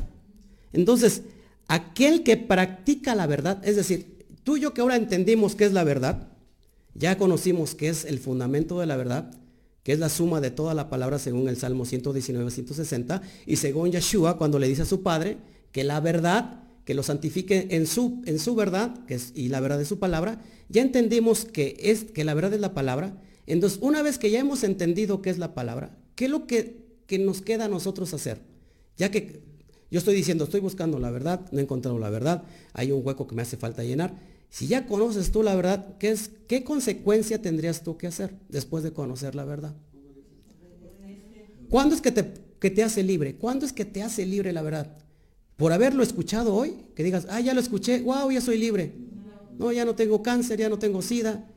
[0.73, 1.23] Entonces,
[1.67, 5.71] aquel que practica la verdad, es decir, tú y yo que ahora entendimos qué es
[5.71, 6.27] la verdad,
[6.93, 9.31] ya conocimos qué es el fundamento de la verdad,
[9.83, 13.91] que es la suma de toda la palabra según el Salmo 119, 160, y según
[13.91, 15.37] Yeshua cuando le dice a su padre
[15.71, 19.59] que la verdad que lo santifique en su, en su verdad que es, y la
[19.59, 23.21] verdad de su palabra, ya entendimos que, es, que la verdad es la palabra.
[23.47, 26.83] Entonces, una vez que ya hemos entendido qué es la palabra, ¿qué es lo que,
[27.07, 28.41] que nos queda a nosotros hacer?
[28.97, 29.41] Ya que
[29.91, 33.27] yo estoy diciendo, estoy buscando la verdad, no he encontrado la verdad, hay un hueco
[33.27, 34.15] que me hace falta llenar.
[34.53, 38.83] Si ya conoces tú la verdad, ¿qué, es, qué consecuencia tendrías tú que hacer después
[38.83, 39.73] de conocer la verdad?
[41.69, 43.35] ¿Cuándo es que te, que te hace libre?
[43.35, 44.95] ¿Cuándo es que te hace libre la verdad?
[45.55, 48.91] por haberlo escuchado hoy, que digas, ah, ya lo escuché, wow, ya soy libre.
[49.57, 51.47] No, ya no tengo cáncer, ya no tengo sida,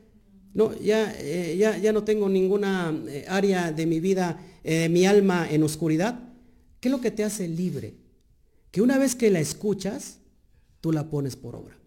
[0.53, 5.05] No, ya, eh, ya, ya, no tengo ninguna eh, área de mi vida, eh, mi
[5.05, 6.19] alma en oscuridad.
[6.79, 7.95] ¿Qué es lo que te hace libre?
[8.71, 10.19] Que una vez que la escuchas,
[10.79, 11.77] tú la pones por obra.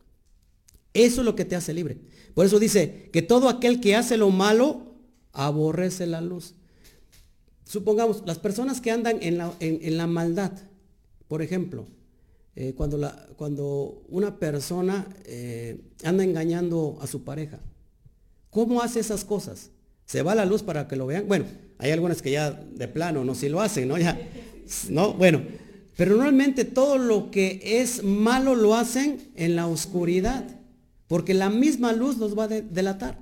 [0.95, 1.99] Eso es lo que te hace libre.
[2.35, 4.95] Por eso dice que todo aquel que hace lo malo,
[5.33, 6.55] aborrece la luz.
[7.65, 10.53] Supongamos, las personas que andan en la, en, la maldad,
[11.29, 11.87] por ejemplo,
[12.77, 15.07] cuando, la, cuando, una persona
[16.03, 17.61] anda engañando a su pareja,
[18.51, 19.71] ¿Cómo hace esas cosas?
[20.05, 21.27] ¿Se va la luz para que lo vean?
[21.29, 21.47] Bueno,
[21.79, 23.97] hay algunas que ya de plano no si lo hacen, ¿no?
[23.97, 24.21] Ya,
[24.89, 25.15] ¿no?
[25.15, 25.43] Bueno,
[25.97, 30.45] pero normalmente todo lo que es malo lo hacen en la oscuridad,
[31.11, 33.19] porque la misma luz los va a delatar.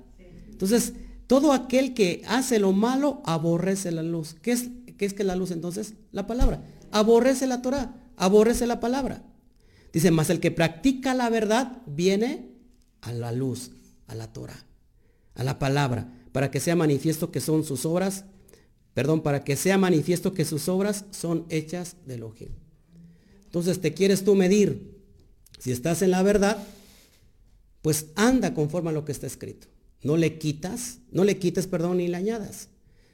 [0.49, 0.93] Entonces,
[1.27, 4.37] todo aquel que hace lo malo aborrece la luz.
[4.41, 5.95] ¿Qué es, qué es que la luz entonces?
[6.13, 6.63] La palabra.
[6.93, 9.25] Aborrece la Torah, aborrece la palabra.
[9.93, 12.53] Dice, más el que practica la verdad viene
[13.01, 13.73] a la luz,
[14.07, 14.69] a la Torah
[15.39, 18.25] a la palabra, para que sea manifiesto que son sus obras,
[18.93, 22.51] perdón, para que sea manifiesto que sus obras son hechas de Elohim.
[23.45, 24.99] Entonces, ¿te quieres tú medir?
[25.59, 26.59] Si estás en la verdad,
[27.83, 29.69] pues anda conforme a lo que está escrito.
[30.03, 32.69] No le quitas, no le quites, perdón, ni le añadas.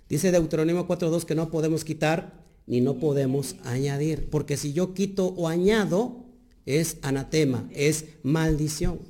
[0.09, 4.29] Dice Deuteronomio 4.2 que no podemos quitar ni no podemos añadir.
[4.31, 6.25] Porque si yo quito o añado,
[6.67, 9.01] es anatema, es maldición.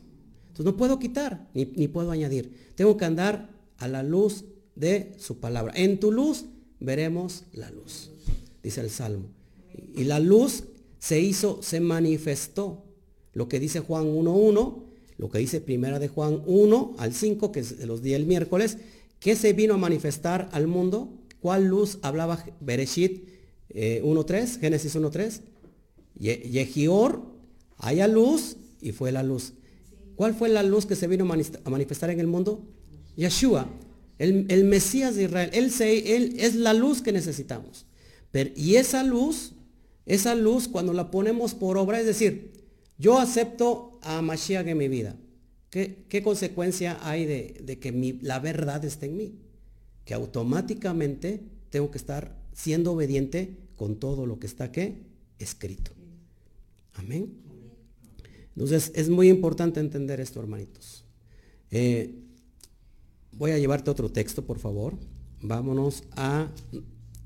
[0.48, 2.72] Entonces no puedo quitar ni, ni puedo añadir.
[2.76, 4.44] Tengo que andar a la luz
[4.76, 5.72] de su palabra.
[5.76, 6.46] En tu luz
[6.80, 8.10] veremos la luz,
[8.62, 9.28] dice el Salmo.
[9.94, 10.64] Y la luz
[10.98, 12.84] se hizo, se manifestó.
[13.32, 14.84] Lo que dice Juan 1.1,
[15.16, 18.78] lo que dice primera de Juan 1 al 5, que los di el miércoles,
[19.20, 21.12] que se vino a manifestar al mundo.
[21.40, 23.28] ¿Cuál luz hablaba Bereshit
[23.70, 25.40] 1.3, eh, Génesis 1.3?
[26.18, 27.22] Yehior,
[27.78, 29.52] haya luz y fue la luz.
[30.16, 32.62] ¿Cuál fue la luz que se vino a manifestar en el mundo?
[33.16, 33.68] Yeshua,
[34.18, 35.50] el, Mesías de Israel.
[35.52, 37.86] Él, él, es la luz que necesitamos.
[38.30, 39.52] Pero, y esa luz,
[40.06, 42.52] esa luz cuando la ponemos por obra, es decir,
[42.98, 45.16] yo acepto a Mashiach en mi vida.
[45.70, 49.34] ¿Qué, consecuencia hay de, que la verdad esté en mí?
[50.04, 54.98] Que automáticamente tengo que estar siendo obediente con todo lo que está aquí
[55.40, 55.90] escrito.
[56.92, 57.34] Amén.
[58.54, 61.04] Entonces es muy importante entender esto, hermanitos.
[61.72, 62.14] Eh,
[63.32, 64.96] voy a llevarte otro texto, por favor.
[65.40, 66.52] Vámonos a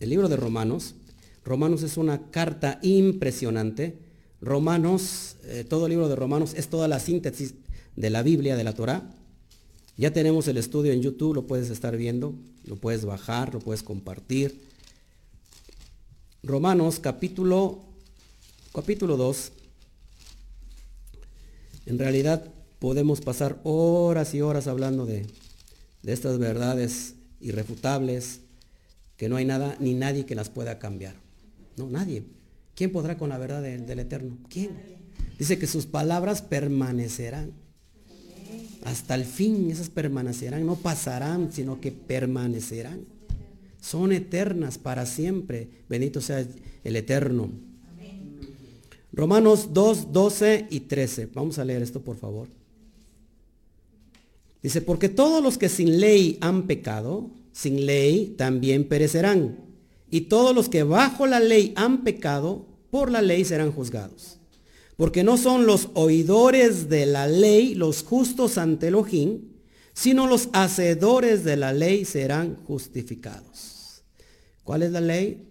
[0.00, 0.94] el libro de Romanos.
[1.44, 3.98] Romanos es una carta impresionante.
[4.40, 7.54] Romanos, eh, todo el libro de Romanos es toda la síntesis
[7.96, 9.10] de la Biblia, de la Torah.
[9.96, 12.34] Ya tenemos el estudio en YouTube, lo puedes estar viendo,
[12.64, 14.60] lo puedes bajar, lo puedes compartir.
[16.44, 17.80] Romanos capítulo,
[18.72, 19.52] capítulo 2,
[21.86, 22.44] en realidad
[22.78, 25.26] podemos pasar horas y horas hablando de,
[26.04, 28.40] estas verdades irrefutables,
[29.16, 31.16] que no hay nada ni nadie que las pueda cambiar.
[31.76, 32.24] No, nadie.
[32.78, 34.38] ¿Quién podrá con la verdad del, Eterno?
[34.48, 34.70] ¿Quién?
[35.36, 37.50] Dice que sus palabras permanecerán.
[38.84, 43.00] Hasta el fin esas permanecerán, no pasarán, sino que permanecerán.
[43.80, 45.68] Son eternas para siempre.
[45.88, 46.46] Bendito sea
[46.84, 47.50] el Eterno.
[49.10, 51.30] Romanos 2, 12 y 13.
[51.34, 52.46] Vamos a leer esto, por favor.
[54.62, 59.67] Dice, porque todos los que sin ley han pecado, sin ley también perecerán.
[60.10, 64.38] Y todos los que bajo la ley han pecado, por la ley serán juzgados.
[64.96, 69.42] Porque no son los oidores de la ley los justos ante Elohim,
[69.92, 74.02] sino los hacedores de la ley serán justificados.
[74.64, 75.48] ¿Cuál es la ley?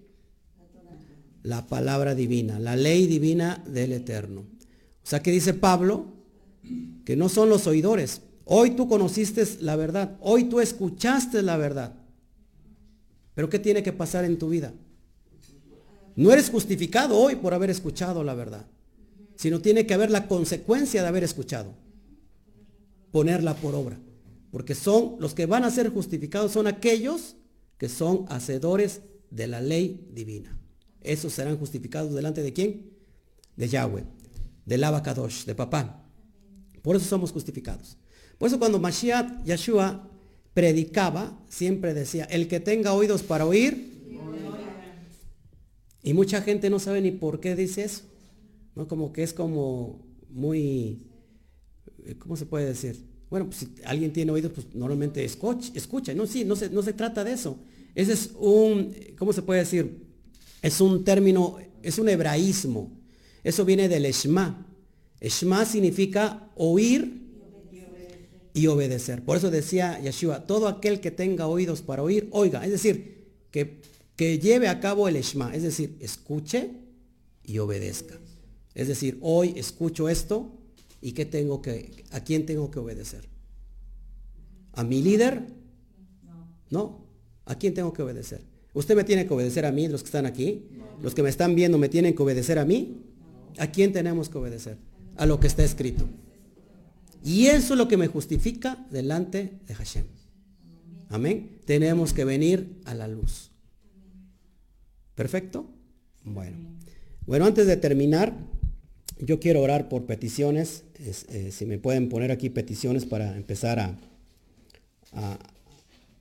[1.48, 4.42] la palabra divina, la ley divina del Eterno.
[4.42, 6.14] O sea que dice Pablo
[7.06, 8.22] que no son los oidores.
[8.44, 11.96] Hoy tú conociste la verdad, hoy tú escuchaste la verdad.
[13.38, 14.74] Pero ¿qué tiene que pasar en tu vida?
[16.18, 18.66] No eres justificado hoy por haber escuchado la verdad,
[19.36, 21.76] sino tiene que haber la consecuencia de haber escuchado.
[23.12, 23.98] Ponerla por obra.
[24.52, 27.36] Porque son los que van a ser justificados son aquellos
[27.78, 30.58] que son hacedores de la ley divina
[31.08, 32.92] esos serán justificados delante de quién?
[33.56, 34.04] De Yahweh,
[34.66, 36.04] del Abacadosh, de papá.
[36.82, 37.98] Por eso somos justificados.
[38.38, 40.10] Por eso cuando Mashiach Yeshua
[40.58, 43.94] predicaba, siempre decía, el que tenga oídos para oír,
[46.02, 48.02] y mucha gente no sabe ni por qué dice eso.
[48.74, 48.88] ¿no?
[48.88, 51.04] Como que es como muy,
[52.18, 52.98] ¿cómo se puede decir?
[53.30, 55.72] Bueno, pues si alguien tiene oídos, pues normalmente escucha.
[55.76, 56.16] escucha.
[56.16, 57.60] No, sí, no se, no se trata de eso.
[57.94, 60.08] Ese es un, ¿cómo se puede decir?
[60.64, 62.98] es un término, es un hebraísmo.
[63.44, 64.66] Eso viene del Shema.
[65.22, 67.27] Shema significa oír
[68.58, 69.24] y obedecer.
[69.24, 72.66] Por eso decía Yeshua, todo aquel que tenga oídos para oír, oiga.
[72.66, 73.82] Es decir, que,
[74.16, 75.56] que lleve a cabo el Eshma.
[75.56, 76.72] Es decir, escuche
[77.44, 78.16] y obedezca.
[78.74, 80.58] Es decir, hoy escucho esto
[81.02, 83.30] y ¿qué tengo que, ¿a quién tengo que obedecer?
[84.74, 85.44] ¿A mi líder?
[86.72, 87.06] No.
[87.46, 88.42] ¿A quién tengo que obedecer?
[88.74, 90.66] ¿Usted me tiene que obedecer a mí, los que están aquí?
[91.04, 93.04] ¿Los que me están viendo me tienen que obedecer a mí?
[93.60, 94.78] ¿A quién tenemos que obedecer?
[95.16, 96.08] A lo que está escrito.
[97.24, 100.06] Y eso es lo que me justifica delante de Hashem.
[101.10, 101.60] Amén.
[101.66, 103.52] Tenemos que venir a la luz.
[105.16, 105.66] ¿Perfecto?
[106.24, 106.58] Bueno.
[107.26, 108.34] Bueno, antes de terminar,
[109.20, 110.84] yo quiero orar por peticiones.
[111.00, 113.98] Eh, si me pueden poner aquí peticiones para empezar a,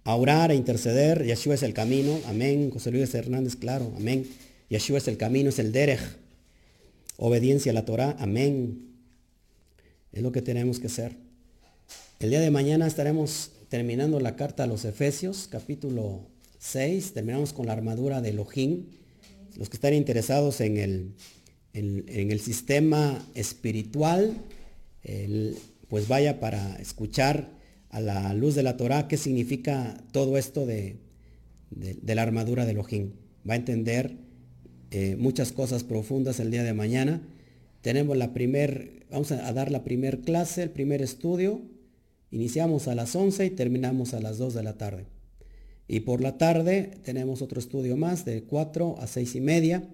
[0.04, 1.24] a, orar, a interceder.
[1.24, 2.18] Yeshua es el camino.
[2.26, 2.70] Amén.
[2.70, 3.92] José Luis Hernández, claro.
[3.96, 4.26] Amén.
[4.68, 6.00] Yeshua es el camino, es el derech.
[7.18, 8.16] Obediencia a la Torah.
[8.18, 8.85] Amén.
[10.16, 11.14] Es lo que tenemos que hacer.
[12.20, 16.22] El día de mañana estaremos terminando la carta a los Efesios, capítulo
[16.58, 17.12] 6.
[17.12, 18.86] Terminamos con la armadura de Elohim.
[19.58, 21.12] Los que están interesados en el,
[21.74, 24.38] en, el sistema espiritual,
[25.88, 27.50] pues vaya para escuchar
[27.90, 30.96] a la luz de la Torah qué significa todo esto de,
[32.06, 33.12] la armadura de Elohim.
[33.46, 34.16] Va a entender
[34.92, 37.20] eh, muchas cosas profundas el día de mañana.
[37.86, 41.60] Tenemos la primer, vamos a dar la primer clase, el primer estudio.
[42.32, 45.04] Iniciamos a las 11 y terminamos a las 2 de la tarde.
[45.86, 49.88] Y por la tarde tenemos otro estudio más de 4 a 6 y media.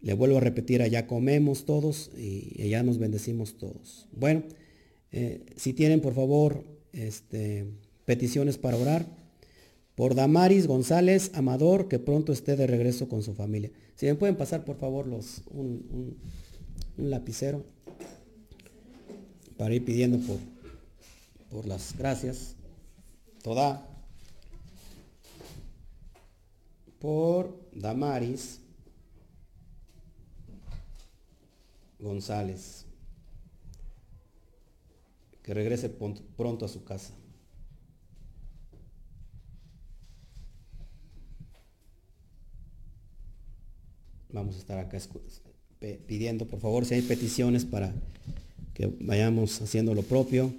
[0.00, 4.08] Le vuelvo a repetir, allá comemos todos y allá nos bendecimos todos.
[4.12, 4.44] Bueno,
[5.10, 7.66] eh, si tienen por favor este,
[8.06, 9.04] peticiones para orar,
[9.96, 13.70] por Damaris González Amador, que pronto esté de regreso con su familia.
[13.96, 16.16] Si me pueden pasar por favor los, un,
[16.96, 17.64] lapicero
[19.56, 20.38] para ir pidiendo por,
[21.50, 22.56] por las gracias.
[23.42, 23.86] Toda.
[26.98, 28.60] Por Damaris
[31.98, 32.86] González.
[35.42, 37.14] Que regrese pronto a su casa.
[44.30, 44.96] Vamos a estar acá
[46.06, 47.92] pidiendo, por favor, si hay peticiones para
[48.74, 50.52] que vayamos haciendo lo propio.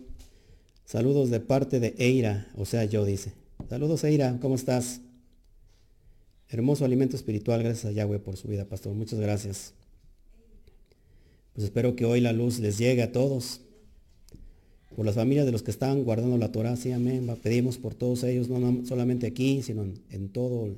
[0.85, 3.31] Saludos de parte de Eira, o sea, yo dice.
[3.69, 5.01] Saludos Eira, ¿cómo estás?
[6.49, 8.93] Hermoso alimento espiritual, gracias a Yahweh por su vida, pastor.
[8.93, 9.73] Muchas gracias.
[11.53, 13.61] Pues espero que hoy la luz les llegue a todos.
[14.95, 17.27] Por las familias de los que están guardando la Torah, sí, amén.
[17.41, 20.69] Pedimos por todos ellos, no solamente aquí, sino en, todo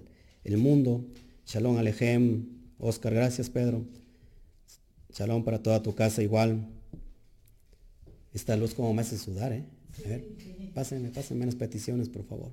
[0.44, 1.04] el mundo.
[1.46, 2.46] Shalom Alejem.
[2.80, 3.84] Oscar, gracias Pedro.
[5.16, 6.68] Shalom para toda tu casa igual.
[8.34, 9.64] Esta luz como me hace sudar, ¿eh?
[10.04, 10.28] A ver,
[10.74, 12.52] pásenme, pásenme menos peticiones, por favor.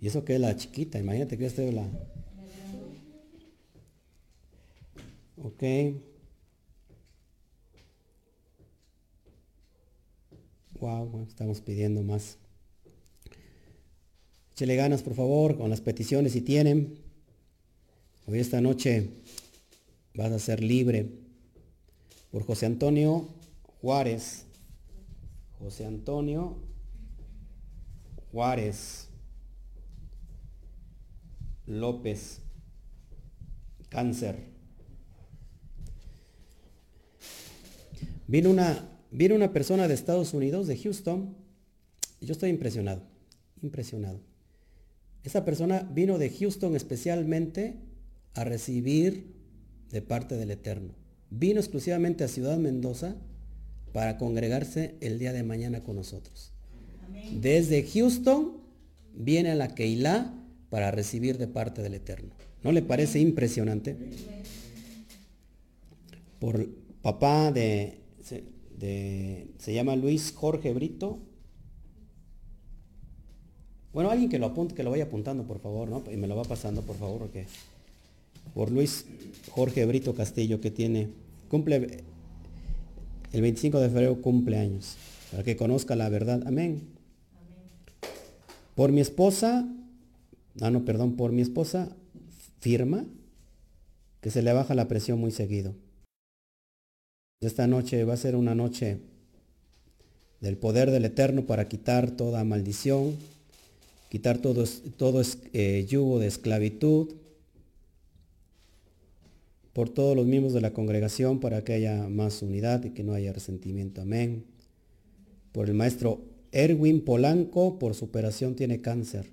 [0.00, 1.86] Y eso que es la chiquita, imagínate que esta es la...
[5.36, 5.62] Ok.
[10.80, 12.38] Wow, estamos pidiendo más.
[14.52, 17.09] Échele ganas, por favor, con las peticiones si tienen.
[18.30, 19.10] Hoy esta noche
[20.14, 21.10] vas a ser libre.
[22.30, 23.26] Por José Antonio
[23.80, 24.44] Juárez.
[25.58, 26.56] José Antonio
[28.30, 29.08] Juárez
[31.66, 32.42] López.
[33.88, 34.36] Cáncer.
[38.28, 41.36] Vino una, vino una persona de Estados Unidos, de Houston,
[42.20, 43.02] yo estoy impresionado,
[43.60, 44.20] impresionado.
[45.24, 47.89] Esa persona vino de Houston especialmente
[48.34, 49.34] a recibir
[49.90, 50.94] de parte del Eterno.
[51.30, 53.16] Vino exclusivamente a Ciudad Mendoza
[53.92, 56.52] para congregarse el día de mañana con nosotros.
[57.32, 58.58] Desde Houston
[59.14, 60.32] viene a la Keilah
[60.70, 62.30] para recibir de parte del Eterno.
[62.62, 63.96] ¿No le parece impresionante?
[66.38, 66.68] Por
[67.02, 68.00] papá de
[69.58, 71.18] se, llama Luis Jorge Brito.
[73.92, 76.02] Bueno, alguien que lo apunte, que lo vaya apuntando, por favor, ¿no?
[76.10, 77.46] Y me lo va pasando, por favor, porque
[78.54, 79.06] por Luis
[79.50, 81.08] Jorge Brito Castillo, que tiene,
[81.48, 82.04] cumple,
[83.32, 84.96] el 25 de febrero cumple años,
[85.30, 86.42] para que conozca la verdad.
[86.46, 86.82] Amén.
[88.74, 89.68] Por mi esposa,
[90.60, 91.94] ah, no, perdón, por mi esposa,
[92.60, 93.04] firma
[94.20, 95.74] que se le baja la presión muy seguido.
[97.40, 98.98] Esta noche va a ser una noche
[100.40, 103.16] del poder del Eterno para quitar toda maldición,
[104.10, 104.64] quitar todo,
[104.96, 105.22] todo
[105.52, 107.14] eh, yugo de esclavitud.
[109.72, 113.14] Por todos los miembros de la congregación para que haya más unidad y que no
[113.14, 114.02] haya resentimiento.
[114.02, 114.44] Amén.
[115.52, 119.26] Por el maestro Erwin Polanco, por su operación tiene cáncer.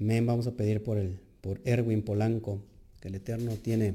[0.00, 0.26] Amén.
[0.26, 2.60] Vamos a pedir por el por Erwin Polanco,
[3.00, 3.94] que el Eterno tiene.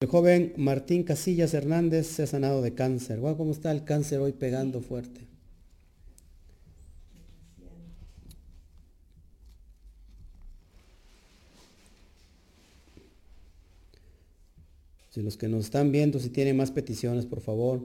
[0.00, 3.20] El joven Martín Casillas Hernández se ha sanado de cáncer.
[3.20, 5.29] Wow, ¿cómo está el cáncer hoy pegando fuerte?
[15.10, 17.84] Si los que nos están viendo, si tienen más peticiones, por favor.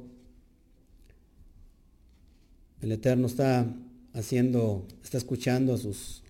[2.81, 3.75] El Eterno está
[4.13, 6.21] haciendo, está escuchando a sus,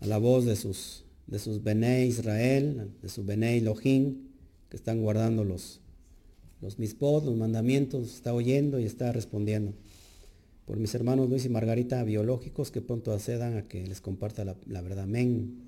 [0.00, 4.28] a la voz de sus, de sus Bene Israel, de su Bene Elohim,
[4.68, 5.80] que están guardando los,
[6.60, 9.74] los los mandamientos, está oyendo y está respondiendo.
[10.66, 14.56] Por mis hermanos Luis y Margarita biológicos que pronto accedan a que les comparta la,
[14.66, 15.04] la verdad.
[15.04, 15.64] Amén.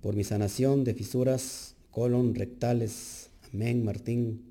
[0.00, 4.42] Por mi sanación de fisuras colon rectales Amén, Martín.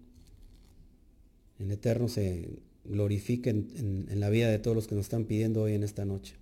[1.60, 2.50] En eterno se
[2.86, 6.36] glorifique en, la vida de todos los que nos están pidiendo hoy en esta noche.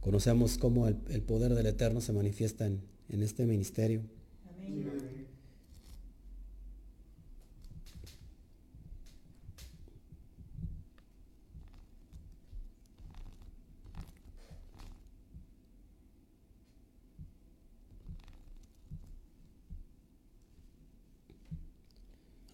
[0.00, 4.02] Conocemos cómo el, poder del Eterno se manifiesta en, en este ministerio.
[4.48, 5.25] Amén.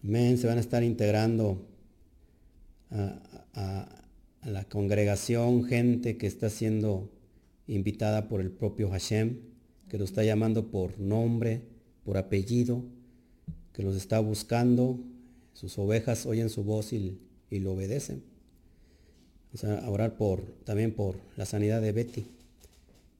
[0.03, 0.37] Amén.
[0.37, 1.65] Se van a estar integrando
[2.91, 3.87] a,
[4.43, 7.09] la congregación gente que está siendo
[7.67, 9.37] invitada por el propio Hashem,
[9.87, 11.61] que lo está llamando por nombre,
[12.03, 12.83] por apellido,
[13.71, 14.99] que los está buscando.
[15.53, 18.23] Sus ovejas oyen su voz y, lo obedecen.
[19.53, 22.25] Vamos a orar por, también por la sanidad de Betty.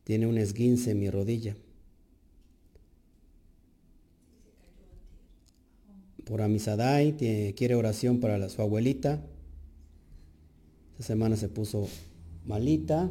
[0.03, 1.55] Tiene un esguince en mi rodilla.
[6.25, 7.15] Por Amisadai,
[7.55, 9.21] quiere oración para su abuelita.
[10.93, 11.87] Esta semana se puso
[12.45, 13.09] malita.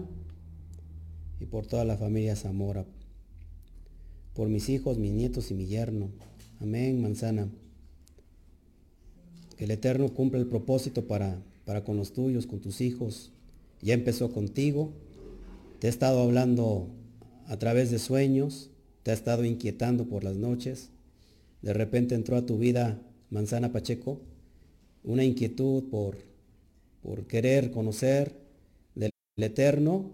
[1.41, 2.85] Y por toda la familia Zamora.
[4.35, 6.09] Por mis hijos, mis nietos y mi yerno.
[6.61, 7.49] Amén, manzana.
[9.57, 13.33] Que el Eterno cumpla el propósito para, para con los tuyos, con tus hijos.
[13.83, 14.93] Ya empezó contigo.
[15.81, 16.87] Te he estado hablando
[17.47, 18.71] a través de sueños.
[19.03, 20.92] Te ha estado inquietando por las noches
[21.63, 23.01] de repente entró a tu vida,
[23.31, 24.21] Manzana Pacheco,
[25.05, 26.19] una inquietud por,
[27.03, 28.35] por querer conocer
[28.95, 30.11] del Eterno.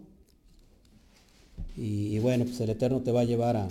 [1.76, 3.68] Y, bueno, pues el Eterno te va a llevar a,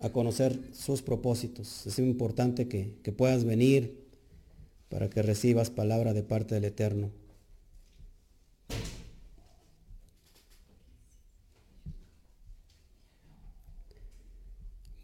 [0.00, 1.86] a conocer sus propósitos.
[1.86, 4.02] Es importante que, que puedas venir
[4.88, 7.10] para que recibas palabra de parte del Eterno.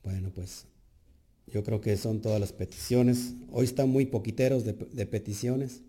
[0.02, 0.64] Bueno, pues
[1.53, 3.34] yo creo que son todas las peticiones.
[3.51, 4.74] Hoy están muy poquiteros de,
[5.07, 5.82] peticiones.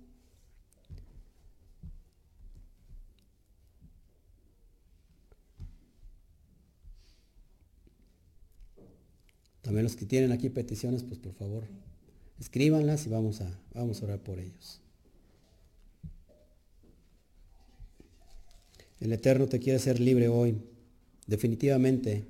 [9.61, 11.63] También los que tienen aquí peticiones, pues por favor,
[12.39, 14.81] escríbanlas y vamos a, vamos a orar por ellos.
[18.99, 20.57] El Eterno te quiere hacer libre hoy.
[21.27, 22.25] Definitivamente,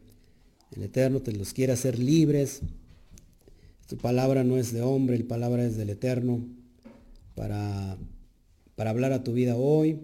[0.75, 2.61] el Eterno te los quiere hacer libres
[3.89, 6.45] tu palabra no es de hombre, el palabra es del Eterno
[7.33, 7.97] para,
[8.75, 9.99] para hablar a tu vida hoy.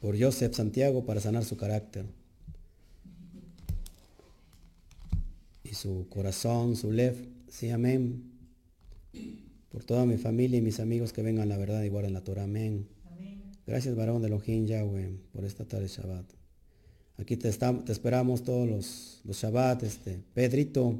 [0.00, 2.06] Por Joseph Santiago para sanar su carácter.
[5.62, 7.28] Y su corazón, su lev.
[7.48, 8.32] Sí, amén.
[9.70, 12.44] Por toda mi familia y mis amigos que vengan la verdad y guarden la Torah.
[12.44, 12.88] Amén.
[13.66, 16.41] Gracias, varón de Elohim Yahweh, por esta tarde Shabbat.
[17.18, 20.98] Aquí te, esperamos todos los, los Shabbat, este, Pedrito.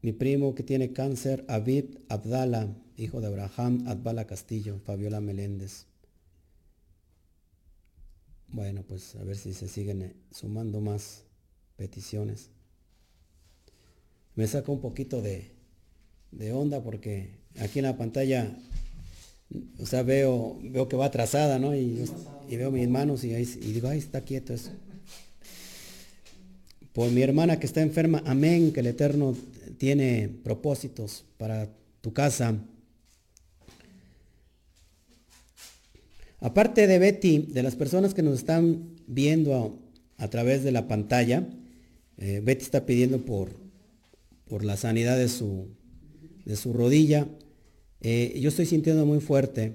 [0.00, 5.86] Mi primo que tiene cáncer, Abid Abdala, hijo de Abraham Abdala Castillo, Fabiola Meléndez.
[8.48, 11.24] Bueno, pues a ver si se siguen eh, sumando más
[11.76, 12.50] peticiones.
[14.36, 15.50] Me saca un poquito de,
[16.30, 18.56] de onda porque aquí en la pantalla
[19.78, 21.74] o sea, veo, veo que va atrasada, ¿no?
[21.74, 22.04] Y,
[22.48, 24.70] veo mis manos y, digo, ay, está quieto eso.
[26.92, 29.36] Por mi hermana que está enferma, amén, que el Eterno
[29.78, 31.68] tiene propósitos para
[32.00, 32.56] tu casa.
[36.40, 39.80] Aparte de Betty, de las personas que nos están viendo
[40.18, 41.48] a, través de la pantalla,
[42.18, 43.56] eh, Betty está pidiendo por,
[44.48, 45.68] por la sanidad de su,
[46.44, 47.26] de su rodilla.
[48.06, 49.72] Eh, yo estoy sintiendo muy fuerte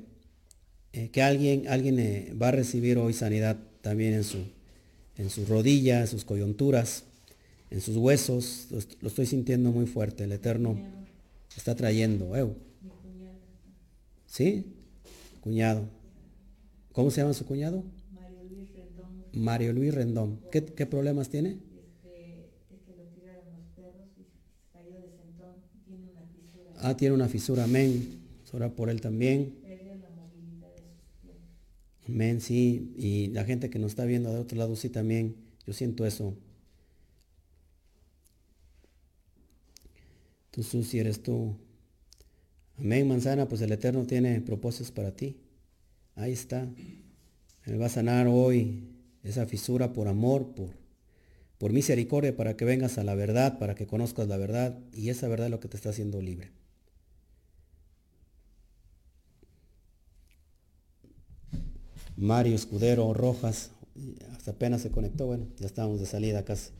[0.93, 4.37] eh, que alguien, alguien eh, va a recibir hoy sanidad también en su,
[5.17, 7.05] en sus rodillas, en sus coyunturas,
[7.71, 8.67] en sus huesos.
[9.01, 10.25] Lo, estoy sintiendo muy fuerte.
[10.25, 10.77] El Eterno
[11.57, 12.55] está trayendo.
[14.27, 14.63] ¿Sí?
[15.41, 15.89] Cuñado.
[16.91, 17.83] ¿Cómo se llama su cuñado?
[18.13, 19.25] Mario Luis Rendón.
[19.33, 20.39] Mario Luis Rendón.
[20.51, 21.57] ¿Qué, problemas tiene?
[26.81, 28.18] Ah, tiene una fisura, amén.
[28.53, 29.55] Ora por él también.
[32.07, 32.93] Amén, sí.
[32.97, 35.35] Y la gente que nos está viendo de otro lado, sí también.
[35.65, 36.35] Yo siento eso.
[40.51, 41.55] Tú, Susi, eres tú.
[42.77, 45.37] Amén, manzana, pues el Eterno tiene propósitos para ti.
[46.15, 46.67] Ahí está.
[47.65, 48.89] Él va a sanar hoy
[49.23, 50.71] esa fisura por amor, por,
[51.59, 54.79] por misericordia, para que vengas a la verdad, para que conozcas la verdad.
[54.93, 56.58] Y esa verdad es lo que te está haciendo libre.
[62.19, 63.71] Mario Escudero Rojas,
[64.33, 66.71] hasta apenas se conectó, bueno, ya estábamos de salida casi.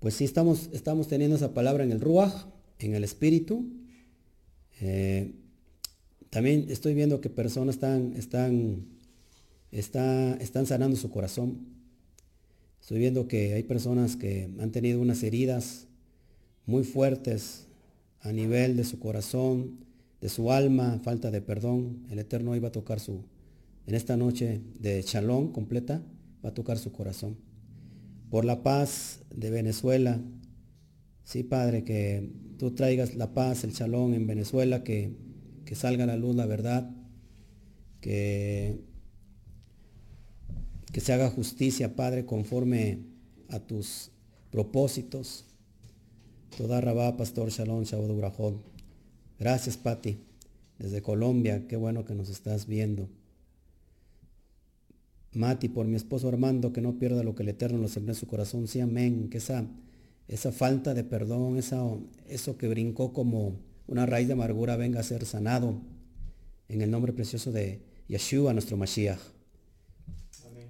[0.00, 2.32] Pues sí, estamos, estamos teniendo esa palabra en el Ruach,
[2.80, 3.64] en el Espíritu.
[4.80, 5.32] Eh,
[6.28, 8.88] también estoy viendo que personas están, están,
[9.70, 11.68] están sanando su corazón.
[12.80, 15.86] Estoy viendo que hay personas que han tenido unas heridas
[16.66, 17.66] muy fuertes
[18.22, 19.85] a nivel de su corazón,
[20.26, 22.04] de su alma, falta de perdón.
[22.10, 23.22] El Eterno iba a tocar su,
[23.86, 26.02] en esta noche de chalón completa,
[26.44, 27.36] va a tocar su corazón.
[28.28, 30.20] Por la paz de Venezuela,
[31.22, 32.28] sí, Padre, que
[32.58, 35.12] tú traigas la paz, el chalón en Venezuela, que,
[35.64, 36.90] que salga a la luz la verdad,
[38.00, 38.80] que,
[40.92, 42.98] que se haga justicia, Padre, conforme
[43.48, 44.10] a tus
[44.50, 45.44] propósitos.
[46.56, 48.75] Toda Rabá, Pastor Shalom, Shabbat
[49.38, 50.18] Gracias, Pati.
[50.78, 53.08] Desde Colombia, qué bueno que nos estás viendo.
[55.32, 58.18] Mati, por mi esposo Armando, que no pierda lo que el Eterno nos sembró en
[58.18, 58.68] su corazón.
[58.68, 59.28] Sí, amén.
[59.28, 59.66] Que esa,
[60.28, 61.82] esa falta de perdón, esa,
[62.28, 63.56] eso que brincó como
[63.86, 65.80] una raíz de amargura venga a ser sanado
[66.68, 69.20] en el nombre precioso de Yeshua, nuestro Mashiach.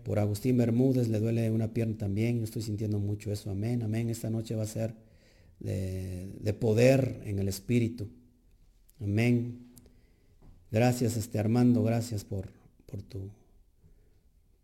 [0.05, 2.39] Por Agustín Bermúdez le duele una pierna también.
[2.39, 3.51] Yo estoy sintiendo mucho eso.
[3.51, 4.09] Amén, amén.
[4.09, 4.95] Esta noche va a ser
[5.59, 8.09] de, de poder en el Espíritu.
[9.01, 9.59] Amén.
[10.71, 12.49] Gracias, este Armando, gracias por,
[12.87, 13.31] por, tu,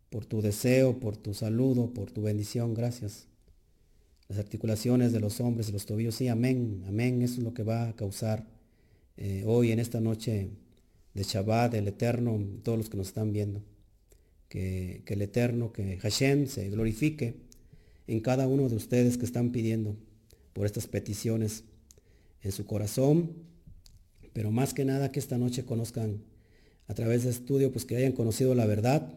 [0.09, 3.27] por tu deseo, por tu saludo, por tu bendición, gracias.
[4.27, 7.89] Las articulaciones de los hombres los tobillos, sí, amén, amén, eso es lo que va
[7.89, 8.45] a causar
[9.17, 10.49] eh, hoy en esta noche
[11.13, 13.61] de Shabbat, el Eterno, todos los que nos están viendo.
[14.49, 17.35] Que, que el Eterno, que Hashem se glorifique
[18.07, 19.95] en cada uno de ustedes que están pidiendo
[20.53, 21.63] por estas peticiones
[22.41, 23.52] en su corazón
[24.33, 26.23] pero más que nada que esta noche conozcan
[26.87, 29.13] a través de estudio, pues que hayan conocido la verdad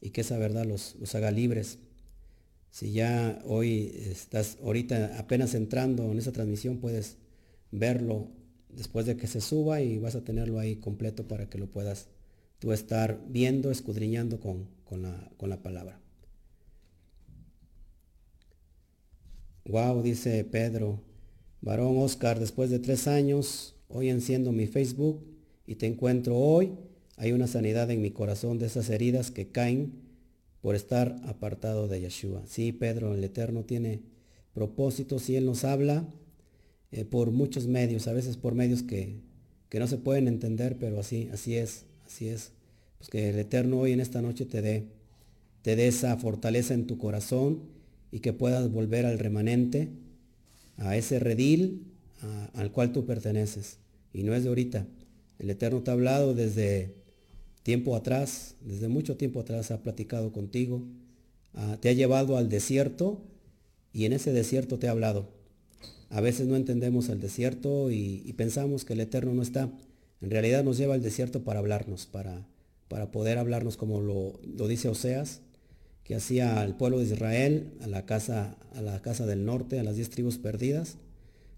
[0.00, 1.78] y que esa verdad los, haga libres.
[2.70, 7.16] Si ya hoy estás ahorita apenas entrando en esa transmisión, puedes
[7.70, 8.28] verlo
[8.68, 12.08] después de que se suba y vas a tenerlo ahí completo para que lo puedas
[12.58, 14.68] tú estar viendo, escudriñando con,
[15.02, 16.00] la, con la palabra.
[19.64, 21.00] Wow, dice Pedro.
[21.62, 25.20] Varón Oscar, después de tres años Hoy enciendo mi Facebook
[25.66, 26.70] y te encuentro hoy.
[27.16, 29.94] Hay una sanidad en mi corazón de esas heridas que caen
[30.60, 32.42] por estar apartado de Yeshua.
[32.46, 34.00] Sí, Pedro, el Eterno tiene
[34.54, 36.06] propósitos y Él nos habla
[36.92, 39.16] eh, por muchos medios, a veces por medios que,
[39.72, 42.52] no se pueden entender, pero así, así es, así es.
[42.98, 44.86] Pues que el Eterno hoy en esta noche te dé,
[45.62, 47.62] te dé esa fortaleza en tu corazón
[48.12, 49.88] y que puedas volver al remanente,
[50.76, 51.89] a ese redil
[52.54, 53.78] al cual tú perteneces.
[54.12, 54.86] Y no es de ahorita.
[55.38, 56.94] El Eterno te ha hablado desde
[57.62, 60.82] tiempo atrás, desde mucho tiempo atrás ha platicado contigo,
[61.54, 63.20] ah, te ha llevado al desierto
[63.92, 65.28] y en ese desierto te ha hablado.
[66.10, 69.70] A veces no entendemos el desierto y, pensamos que el Eterno no está.
[70.20, 72.46] En realidad nos lleva al desierto para hablarnos, para,
[72.88, 75.40] para poder hablarnos como lo, lo dice Oseas,
[76.02, 79.84] que hacía al pueblo de Israel, a la casa, a la casa del norte, a
[79.84, 80.96] las diez tribus perdidas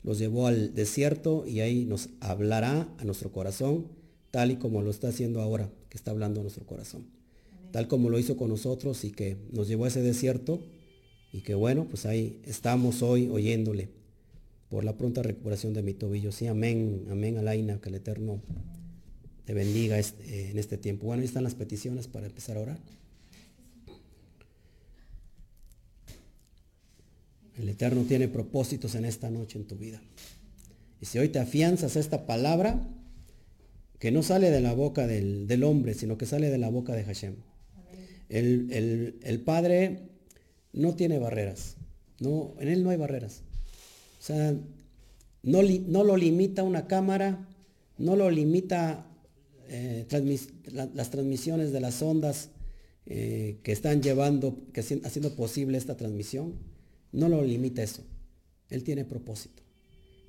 [0.02, 3.86] los llevó al desierto y ahí nos hablará a nuestro corazón,
[4.30, 7.06] tal y como lo está haciendo ahora, que está hablando a nuestro corazón.
[7.70, 10.60] Tal como lo hizo con nosotros y que nos llevó a ese desierto
[11.32, 13.88] y que bueno, pues ahí estamos hoy oyéndole
[14.68, 16.32] por la pronta recuperación de mi tobillo.
[16.32, 18.40] Sí, amén, amén, Alaina, que el Eterno
[19.44, 21.06] te bendiga este, en este tiempo.
[21.06, 22.78] Bueno, ahí están las peticiones para empezar a orar.
[27.58, 30.00] El Eterno tiene propósitos en esta noche en tu vida.
[31.00, 32.86] Y si hoy te afianzas a esta palabra,
[33.98, 37.04] que no sale de la boca del, hombre, sino que sale de la boca de
[37.04, 37.34] Hashem.
[38.28, 40.08] El, Padre
[40.72, 41.76] no tiene barreras.
[42.18, 43.42] No, en Él no hay barreras.
[44.20, 44.54] O sea,
[45.42, 47.46] no, no lo limita una cámara,
[47.98, 49.06] no lo limita
[49.68, 50.06] eh,
[50.72, 52.50] las transmisiones de las ondas
[53.06, 56.54] eh, que están llevando, que haciendo posible esta transmisión.
[57.12, 58.02] No lo limita eso.
[58.70, 59.62] Él tiene propósito.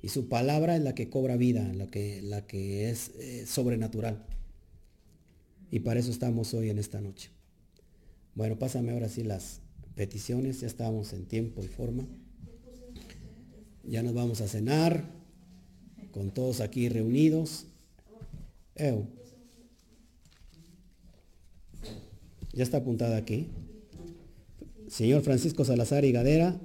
[0.02, 4.26] Y su palabra es la que cobra vida, la que, la que es eh, sobrenatural.
[5.70, 7.30] Y para eso estamos hoy en esta noche.
[8.34, 9.60] Bueno, pásame ahora sí las
[9.94, 12.06] peticiones, ya estamos en tiempo y forma.
[13.82, 15.08] Ya nos vamos a cenar
[16.10, 17.66] con todos aquí reunidos.
[22.52, 23.48] Ya está apuntada aquí.
[24.88, 26.60] Señor Francisco Salazar y Gadera.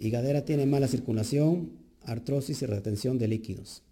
[0.00, 1.72] Y Gadera tiene mala circulación,
[2.04, 3.82] artrosis y retención de líquidos.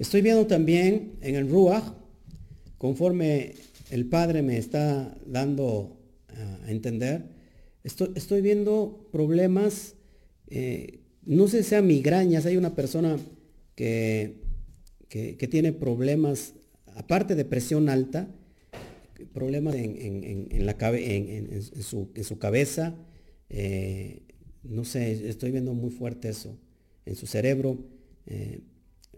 [0.00, 1.84] Estoy viendo también en el Ruach,
[2.76, 3.54] conforme
[3.90, 5.96] el Padre me está dando
[6.64, 7.26] a entender,
[7.84, 9.94] estoy, viendo problemas,
[10.48, 13.18] eh, no sé si sean migrañas, hay una persona
[13.76, 14.42] que,
[15.08, 16.54] que, tiene problemas,
[16.96, 18.28] aparte de presión alta,
[19.32, 22.94] problemas en, la, en, su, cabeza,
[23.48, 24.22] eh,
[24.62, 26.56] no sé, estoy viendo muy fuerte eso
[27.06, 27.78] en su cerebro,
[28.26, 28.60] eh,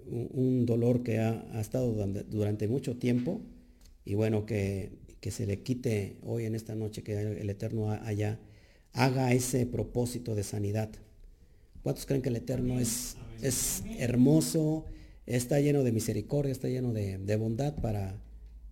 [0.06, 1.92] un, dolor que ha, estado
[2.28, 3.40] durante, mucho tiempo
[4.04, 4.90] y bueno, que,
[5.30, 8.40] se le quite hoy en esta noche, que el Eterno allá
[8.92, 10.90] haga ese propósito de sanidad.
[11.82, 14.86] ¿Cuántos creen que el Eterno es, es hermoso,
[15.26, 18.20] está lleno de misericordia, está lleno de, de bondad para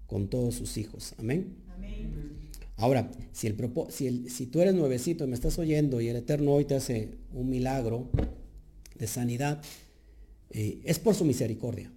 [0.07, 1.15] con todos sus hijos?
[1.19, 1.55] Amén.
[1.75, 2.50] Amén.
[2.81, 3.57] Ahora, si, el,
[3.91, 7.11] si, si tú eres nuevecito y me estás oyendo y el Eterno hoy te hace
[7.35, 8.09] un milagro
[8.99, 9.61] de sanidad,
[10.49, 11.93] eh, es por su misericordia.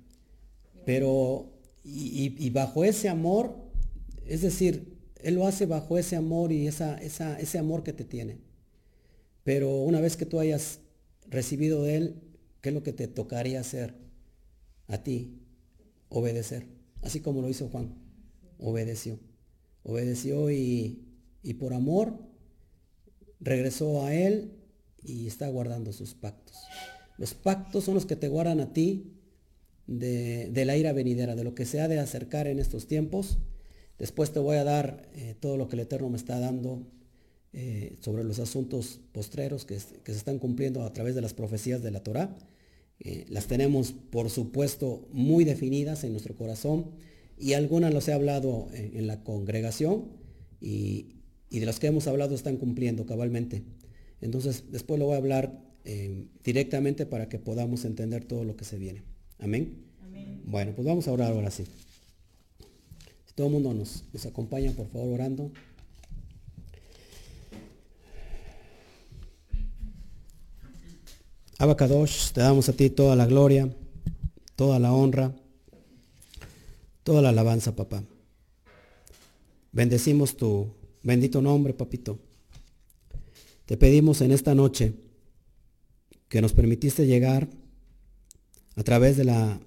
[0.86, 1.54] Pero,
[1.86, 3.56] y, bajo ese amor,
[4.28, 8.40] es decir, Él lo hace bajo ese amor y esa, ese amor que te tiene.
[9.46, 10.80] Pero una vez que tú hayas
[11.30, 12.16] recibido de Él,
[12.60, 13.96] ¿qué es lo que te tocaría hacer
[14.90, 15.40] a ti?
[16.10, 16.68] Obedecer.
[17.02, 17.96] Así como lo hizo Juan.
[18.60, 19.18] Obedeció
[19.84, 21.00] obedeció y,
[21.60, 22.14] por amor
[23.40, 24.54] regresó a él
[25.04, 26.56] y está guardando sus pactos.
[27.18, 29.14] Los pactos son los que te guardan a ti
[29.86, 33.38] de, la ira venidera, de lo que se ha de acercar en estos tiempos.
[34.00, 36.88] Después te voy a dar eh, todo lo que el Eterno me está dando
[37.52, 41.92] eh, sobre los asuntos postreros que, se están cumpliendo a través de las profecías de
[41.92, 42.36] la Torah.
[43.00, 46.92] Eh, las tenemos, por supuesto, muy definidas en nuestro corazón
[47.38, 50.06] y algunas los he hablado en, la congregación
[50.62, 51.16] y,
[51.50, 53.64] de las que hemos hablado están cumpliendo cabalmente.
[54.22, 58.66] Entonces, después lo voy a hablar eh, directamente para que podamos entender todo lo que
[58.66, 59.04] se viene.
[59.40, 59.84] Amén.
[60.46, 61.66] Bueno, pues vamos a orar ahora sí.
[63.26, 65.52] Si todo el mundo nos, nos acompaña, por favor, orando.
[71.58, 73.70] Abacadosh, te damos a ti toda la gloria,
[74.56, 75.36] toda la honra
[77.04, 78.04] Toda la alabanza, papá.
[79.74, 80.74] Bendecimos tu
[81.04, 82.18] bendito nombre, papito.
[83.66, 84.94] Te pedimos en esta noche
[86.30, 87.50] que nos permitiste llegar
[88.76, 89.60] a través de, la,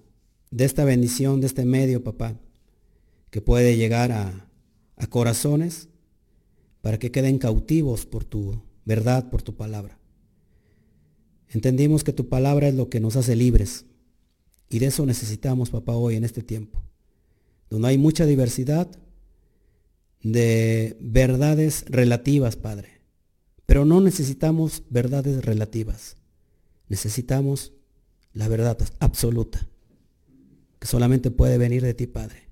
[0.50, 2.36] de esta bendición, de este medio, papá,
[3.30, 4.48] que puede llegar a,
[4.96, 5.88] a corazones
[6.80, 9.98] para que queden cautivos por tu verdad, por tu palabra.
[11.50, 13.84] Entendimos que tu palabra es lo que nos hace libres
[14.70, 16.85] y de eso necesitamos, papá, hoy en este tiempo
[17.70, 18.88] donde hay mucha diversidad
[20.22, 23.00] de verdades relativas, Padre.
[23.66, 26.16] Pero no necesitamos verdades relativas.
[26.88, 27.72] Necesitamos
[28.32, 29.66] la verdad absoluta,
[30.78, 32.48] que solamente puede venir de ti, Padre.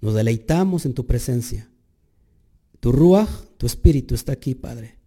[0.00, 1.70] Nos deleitamos en tu presencia.
[2.80, 4.98] Tu ruaj, tu espíritu está aquí, Padre,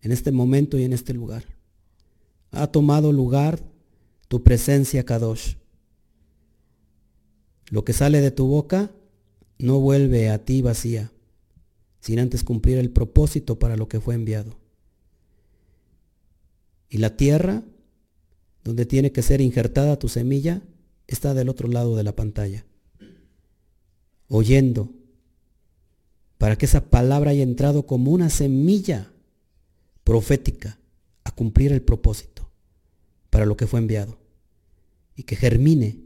[0.00, 1.44] en este momento y en este lugar.
[2.50, 3.60] Ha tomado lugar
[4.28, 5.56] tu presencia, Kadosh
[7.70, 8.90] lo que sale de tu boca
[9.58, 11.12] no vuelve a ti vacía,
[12.00, 14.58] sin antes cumplir el propósito para lo que fue enviado.
[16.88, 17.64] Y la tierra,
[18.62, 20.62] donde tiene que ser injertada tu semilla,
[21.06, 22.64] está del otro lado de la pantalla,
[24.28, 24.92] oyendo,
[26.38, 29.10] para que esa palabra haya entrado como una semilla
[30.04, 30.78] profética
[31.24, 32.48] a cumplir el propósito
[33.30, 34.18] para lo que fue enviado
[35.16, 36.05] y que germine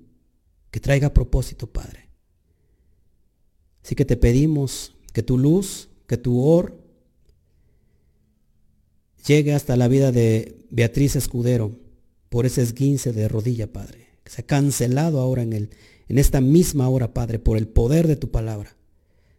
[0.70, 2.08] que traiga propósito, Padre.
[3.84, 6.78] Así que te pedimos que tu luz, que tu or,
[9.26, 11.78] llegue hasta la vida de Beatriz Escudero
[12.28, 14.06] por ese esguince de rodilla, Padre.
[14.22, 15.70] que se ha cancelado ahora en, el,
[16.08, 18.76] en esta misma hora, Padre, por el poder de tu palabra.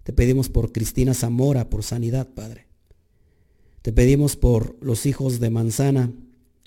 [0.03, 2.67] Te pedimos por Cristina Zamora, por sanidad, Padre.
[3.81, 6.11] Te pedimos por los hijos de Manzana,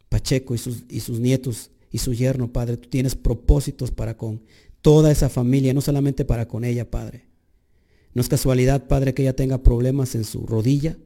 [0.09, 2.77] Pacheco y sus, y sus nietos y su yerno, Padre.
[2.77, 4.43] Tú tienes propósitos para con
[4.83, 7.29] toda esa familia, no solamente para con ella, Padre.
[8.15, 10.99] No es casualidad, Padre, que ella tenga problemas en su rodilla.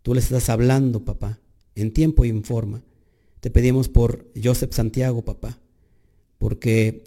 [0.00, 1.38] Tú le estás hablando, papá,
[1.74, 2.82] en tiempo y en forma.
[3.40, 5.60] Te pedimos por Joseph Santiago, papá,
[6.38, 7.04] porque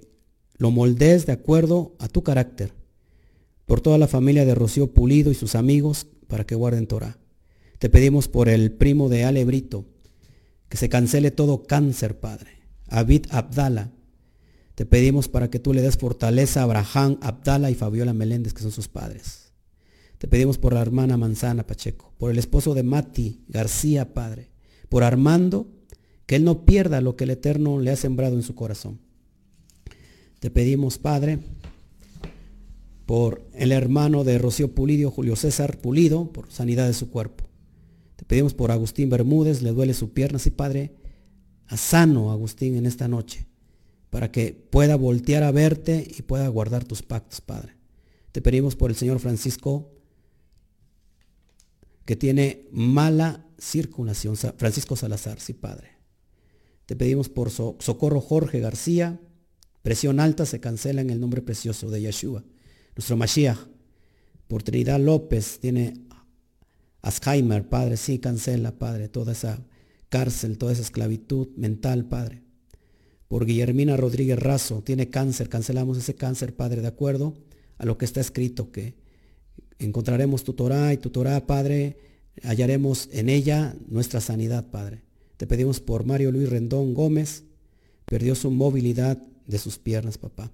[0.59, 2.73] lo moldees de acuerdo a tu carácter.
[3.65, 7.17] Por toda la familia de Rocío Pulido y sus amigos para que guarden Torah.
[7.79, 9.85] Te pedimos por el primo de Alebrito,
[10.69, 12.58] que se cancele todo cáncer, Padre.
[12.89, 13.91] Abid Abdala.
[14.75, 18.61] Te pedimos para que tú le des fortaleza a Abraham Abdala y Fabiola Meléndez, que
[18.61, 19.51] son sus padres.
[20.17, 24.51] Te pedimos por la hermana Manzana Pacheco, por el esposo de Mati García, Padre,
[24.89, 25.67] por Armando,
[26.25, 28.99] que él no pierda lo que el Eterno le ha sembrado en su corazón.
[30.39, 31.39] Te pedimos, Padre,
[33.05, 37.45] por el hermano de Rocío Pulido, Julio César Pulido, por sanidad de su cuerpo.
[38.15, 40.93] Te pedimos por Agustín Bermúdez, le duele su pierna, sí, Padre,
[41.69, 43.45] a sano Agustín en esta noche,
[44.09, 47.77] para que pueda voltear a verte y pueda guardar tus pactos, Padre.
[48.31, 49.91] Te pedimos por el Señor Francisco,
[52.05, 55.91] que tiene mala circulación, Francisco Salazar, sí, Padre.
[56.87, 59.19] Te pedimos por Socorro Jorge García,
[59.83, 62.43] presión alta se cancela en el nombre precioso de Yeshua,
[62.95, 63.59] nuestro Mashiach.
[64.47, 65.93] Por Trinidad López tiene
[67.03, 69.63] Alzheimer, Padre, sí, cancela, Padre, toda esa
[70.09, 72.43] cárcel, toda esa esclavitud mental, Padre.
[73.27, 77.35] Por Guillermina Rodríguez Razo, tiene cáncer, cancelamos ese cáncer, Padre, de acuerdo
[77.77, 78.95] a lo que está escrito, que
[79.77, 81.97] encontraremos tu Torah y tu Torah, Padre,
[82.43, 85.03] hallaremos en ella nuestra sanidad, Padre.
[85.37, 87.45] Te pedimos por Mario Luis Rendón Gómez,
[88.05, 89.17] perdió su movilidad
[89.47, 90.51] de sus piernas, papá.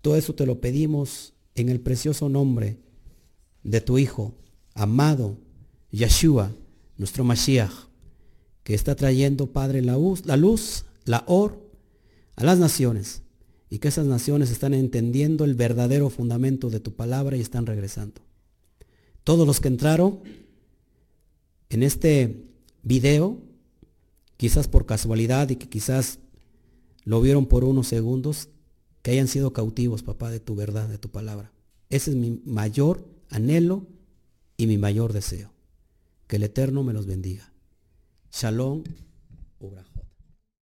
[0.00, 2.78] Todo eso te lo pedimos en el precioso nombre
[3.62, 4.34] de tu Hijo,
[4.74, 5.38] amado,
[5.90, 6.52] Yeshua,
[6.96, 7.87] nuestro Mashiach,
[8.68, 10.84] que está trayendo, Padre, la luz, la luz,
[11.24, 11.58] or,
[12.36, 13.22] a las naciones,
[13.70, 18.20] y que esas naciones están entendiendo el verdadero fundamento de tu palabra y están regresando.
[19.24, 20.20] Todos los que entraron
[21.70, 22.44] en este
[22.82, 23.38] video,
[24.36, 26.18] quizás por casualidad y que quizás
[27.04, 28.50] lo vieron por unos segundos,
[29.00, 31.52] que hayan sido cautivos, papá, de tu verdad, de tu palabra.
[31.88, 33.86] Ese es mi mayor anhelo
[34.58, 35.54] y mi mayor deseo.
[36.26, 37.50] Que el Eterno me los bendiga.
[38.30, 38.84] Shalom.